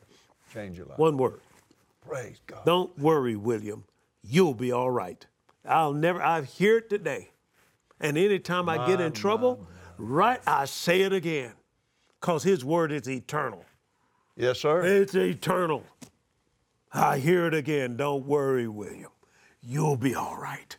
Change 0.53 0.77
your 0.77 0.85
life. 0.85 0.97
One 0.97 1.17
word. 1.17 1.41
Praise 2.07 2.39
God. 2.47 2.63
Don't 2.65 2.97
worry, 2.97 3.35
William. 3.35 3.83
You'll 4.23 4.53
be 4.53 4.71
all 4.71 4.89
right. 4.89 5.25
I'll 5.65 5.93
never, 5.93 6.21
I 6.21 6.41
hear 6.41 6.77
it 6.77 6.89
today. 6.89 7.31
And 7.99 8.17
anytime 8.17 8.69
I 8.69 8.87
get 8.87 9.01
in 9.01 9.11
trouble, 9.11 9.67
right, 9.97 10.39
I 10.47 10.65
say 10.65 11.01
it 11.01 11.11
again. 11.11 11.51
Because 12.19 12.43
his 12.43 12.63
word 12.63 12.91
is 12.91 13.09
eternal. 13.09 13.65
Yes, 14.35 14.59
sir. 14.59 14.83
It's 14.83 15.15
eternal. 15.15 15.83
I 16.93 17.19
hear 17.19 17.45
it 17.45 17.53
again. 17.53 17.97
Don't 17.97 18.25
worry, 18.25 18.67
William. 18.67 19.11
You'll 19.61 19.97
be 19.97 20.15
all 20.15 20.37
right. 20.37 20.75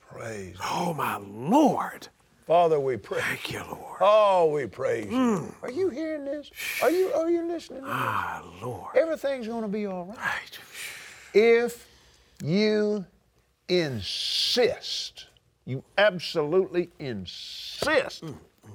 Praise. 0.00 0.56
Oh, 0.62 0.94
my 0.94 1.16
Lord. 1.18 2.08
Father, 2.46 2.78
we 2.78 2.96
pray. 2.96 3.20
Thank 3.20 3.52
you, 3.52 3.58
Lord. 3.68 3.98
Oh, 4.00 4.50
we 4.52 4.66
praise 4.66 5.06
you. 5.06 5.10
Mm. 5.10 5.54
Are 5.62 5.70
you 5.70 5.88
hearing 5.88 6.24
this? 6.24 6.50
Are 6.80 6.90
you 6.90 7.12
are 7.12 7.28
you 7.28 7.44
listening? 7.46 7.82
Ah, 7.84 8.42
Lord. 8.62 8.96
Everything's 8.96 9.48
going 9.48 9.62
to 9.62 9.68
be 9.68 9.86
all 9.86 10.04
right. 10.04 10.16
Right. 10.18 10.58
If 11.34 11.88
you 12.44 13.04
insist, 13.68 15.26
you 15.64 15.82
absolutely 15.98 16.90
insist 17.00 18.22
mm, 18.24 18.28
mm, 18.64 18.70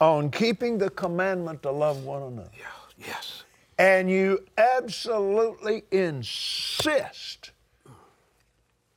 on 0.00 0.30
keeping 0.30 0.78
the 0.78 0.90
commandment 0.90 1.60
to 1.64 1.72
love 1.72 2.04
one 2.04 2.22
another, 2.22 2.50
Yeah, 2.56 3.04
yes. 3.08 3.42
and 3.78 4.08
you 4.08 4.44
absolutely 4.56 5.82
insist 5.90 7.50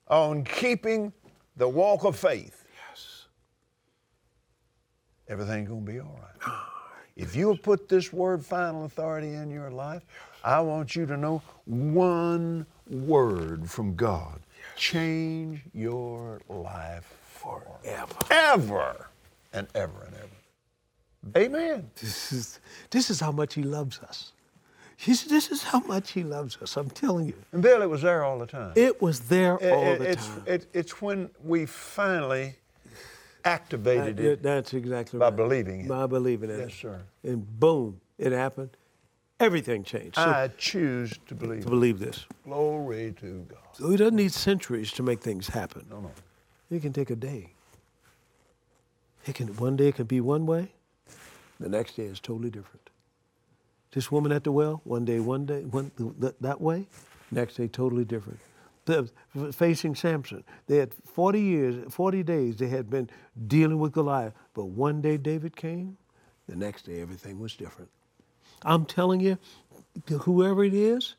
on 0.08 0.44
keeping 0.44 1.12
the 1.58 1.68
walk 1.68 2.04
of 2.04 2.16
faith. 2.16 2.61
Everything's 5.28 5.70
going 5.70 5.86
to 5.86 5.92
be 5.92 6.00
all 6.00 6.20
right. 6.22 6.54
If 7.16 7.36
you'll 7.36 7.58
put 7.58 7.88
this 7.90 8.12
word 8.14 8.44
final 8.46 8.86
authority 8.86 9.34
in 9.34 9.50
your 9.52 9.70
life, 9.70 10.04
I 10.44 10.60
want 10.62 10.96
you 10.96 11.06
to 11.06 11.18
know 11.18 11.42
one 11.66 12.66
word 12.90 13.70
from 13.70 13.96
God 13.96 14.40
change 14.76 15.62
your 15.74 16.42
life 16.50 17.06
Forever. 17.34 18.16
ever 18.30 19.08
and 19.54 19.68
ever 19.76 20.04
and 20.06 20.16
ever. 20.16 21.38
Amen. 21.46 21.90
This 22.00 22.32
is, 22.32 22.60
this 22.90 23.10
is 23.10 23.20
how 23.20 23.32
much 23.32 23.54
he 23.54 23.64
loves 23.64 24.00
us. 24.00 24.32
He's, 24.98 25.24
this 25.26 25.50
is 25.52 25.64
how 25.64 25.80
much 25.82 26.12
he 26.12 26.24
loves 26.24 26.58
us. 26.62 26.78
I'm 26.78 26.90
telling 26.92 27.26
you. 27.28 27.34
And 27.52 27.62
Bill, 27.62 27.82
it 27.82 27.90
was 27.90 28.02
there 28.04 28.24
all 28.24 28.38
the 28.40 28.46
time. 28.46 28.74
It 28.76 29.02
was 29.02 29.22
there 29.22 29.58
It- 29.62 29.72
all 29.74 29.84
it- 29.84 30.00
the 30.00 30.10
it's, 30.12 30.28
time. 30.28 30.44
It, 30.46 30.66
it's 30.74 31.02
when 31.02 31.30
we 31.44 31.66
finally 31.66 32.56
Activated 33.46 34.20
it. 34.20 34.44
that's 34.44 34.74
exactly 34.74 35.20
by 35.20 35.26
right. 35.26 35.36
believing 35.36 35.82
it. 35.82 35.88
By 35.88 36.06
believing 36.06 36.50
it. 36.50 36.60
Yes, 36.60 36.74
sir. 36.74 37.02
And 37.24 37.60
boom, 37.60 38.00
it 38.18 38.32
happened. 38.32 38.72
Everything 39.40 39.84
changed. 39.84 40.16
So 40.16 40.22
I 40.22 40.50
choose 40.58 41.18
to 41.28 41.34
believe. 41.34 41.64
to 41.64 41.70
believe 41.70 42.00
this. 42.00 42.26
Glory 42.44 43.14
to 43.20 43.46
God. 43.50 43.60
So 43.74 43.90
he 43.90 43.98
doesn't 43.98 44.16
need 44.16 44.32
centuries 44.32 44.92
to 44.94 45.04
make 45.04 45.22
things 45.22 45.48
happen. 45.48 45.86
No, 45.90 46.02
no. 46.02 46.12
It 46.70 46.82
can 46.82 46.94
take 46.94 47.10
a 47.10 47.16
day. 47.16 47.54
It 49.26 49.36
can 49.36 49.48
one 49.58 49.76
day 49.76 49.88
it 49.88 49.96
can 49.96 50.06
be 50.06 50.22
one 50.22 50.46
way, 50.46 50.72
the 51.60 51.70
next 51.70 51.96
day 51.96 52.06
is 52.06 52.20
totally 52.20 52.50
different. 52.50 52.90
This 53.92 54.12
woman 54.12 54.32
at 54.32 54.44
the 54.44 54.52
well, 54.52 54.82
one 54.84 55.06
day, 55.06 55.20
one 55.20 55.46
day, 55.46 55.62
one 55.64 55.92
th- 55.98 56.34
that 56.40 56.62
way, 56.62 56.88
next 57.30 57.56
day 57.56 57.68
totally 57.68 58.06
different. 58.06 58.40
Facing 59.52 59.96
Samson, 59.96 60.44
they 60.68 60.78
had 60.78 60.94
40 60.94 61.40
years, 61.42 61.94
40 61.94 62.24
days 62.24 62.56
they 62.58 62.68
had 62.68 62.90
been 62.90 63.10
dealing 63.48 63.80
with 63.80 63.92
Goliath, 63.92 64.34
but 64.54 64.66
one 64.66 65.02
day 65.02 65.18
David 65.18 65.56
came, 65.56 65.98
the 66.48 66.56
next 66.56 66.84
day 66.84 67.02
everything 67.02 67.40
was 67.40 67.56
different. 67.56 67.90
I'm 68.64 68.86
telling 68.86 69.20
you, 69.20 69.38
whoever 70.10 70.64
it 70.64 70.74
is, 70.74 71.16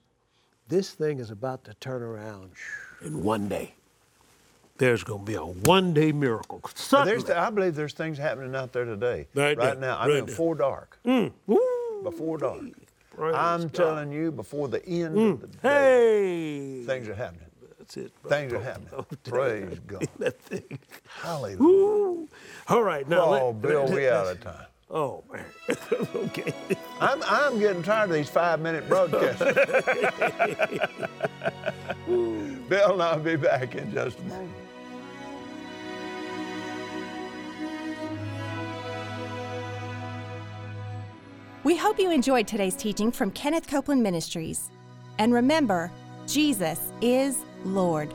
this 0.68 0.90
thing 0.92 1.18
is 1.18 1.30
about 1.30 1.64
to 1.64 1.74
turn 1.74 2.02
around 2.02 2.52
in 3.04 3.22
one 3.22 3.48
day. 3.48 3.74
There's 4.78 5.04
going 5.04 5.20
to 5.20 5.24
be 5.24 5.34
a 5.34 5.44
one 5.44 5.94
day 5.94 6.12
miracle. 6.12 6.60
I 6.92 7.50
believe 7.50 7.74
there's 7.74 7.92
things 7.92 8.18
happening 8.18 8.54
out 8.56 8.72
there 8.72 8.84
today. 8.84 9.26
Right 9.34 9.56
there, 9.56 9.74
now. 9.76 9.96
I 9.98 10.06
right 10.06 10.14
mean, 10.16 10.24
before 10.24 10.54
dark. 10.54 10.98
Mm, 11.04 11.32
woo. 11.46 12.00
Before 12.02 12.38
dark. 12.38 12.60
Praise 13.14 13.34
I'm 13.34 13.62
God. 13.62 13.74
telling 13.74 14.12
you, 14.12 14.32
before 14.32 14.68
the 14.68 14.84
end 14.86 15.18
of 15.18 15.38
mm. 15.38 15.40
the 15.40 15.46
day, 15.48 15.58
Hey. 15.62 16.84
things 16.86 17.08
are 17.08 17.14
happening. 17.14 17.46
That's 17.94 18.06
it. 18.06 18.22
bro. 18.22 18.30
Things 18.30 18.52
are 18.52 18.60
happening. 18.60 18.88
Oh, 18.92 19.06
don't 19.08 19.24
Praise 19.24 19.78
God. 19.86 20.08
That 20.18 20.40
thing. 20.40 20.78
Hallelujah. 21.20 21.58
Woo. 21.58 22.28
All 22.68 22.82
right, 22.82 23.06
now. 23.08 23.24
Oh, 23.24 23.50
let- 23.50 23.62
Bill, 23.62 23.84
let- 23.84 23.94
we 23.94 24.08
out 24.08 24.26
of 24.28 24.40
time. 24.40 24.66
Oh, 24.90 25.24
man. 25.32 25.44
okay. 26.16 26.52
I'm, 27.00 27.22
I'm 27.24 27.58
getting 27.58 27.82
tired 27.82 28.10
of 28.10 28.16
these 28.16 28.28
five 28.28 28.60
minute 28.60 28.86
broadcasts. 28.88 29.38
Bill 32.06 32.92
and 32.92 33.02
I'll 33.02 33.18
be 33.18 33.36
back 33.36 33.74
in 33.74 33.90
just 33.92 34.18
a 34.18 34.22
moment. 34.24 34.50
We 41.64 41.76
hope 41.76 41.98
you 41.98 42.10
enjoyed 42.10 42.48
today's 42.48 42.74
teaching 42.74 43.12
from 43.12 43.30
Kenneth 43.30 43.68
Copeland 43.68 44.02
Ministries. 44.02 44.70
And 45.18 45.32
remember, 45.32 45.90
Jesus 46.26 46.92
is 47.00 47.38
Lord. 47.64 48.12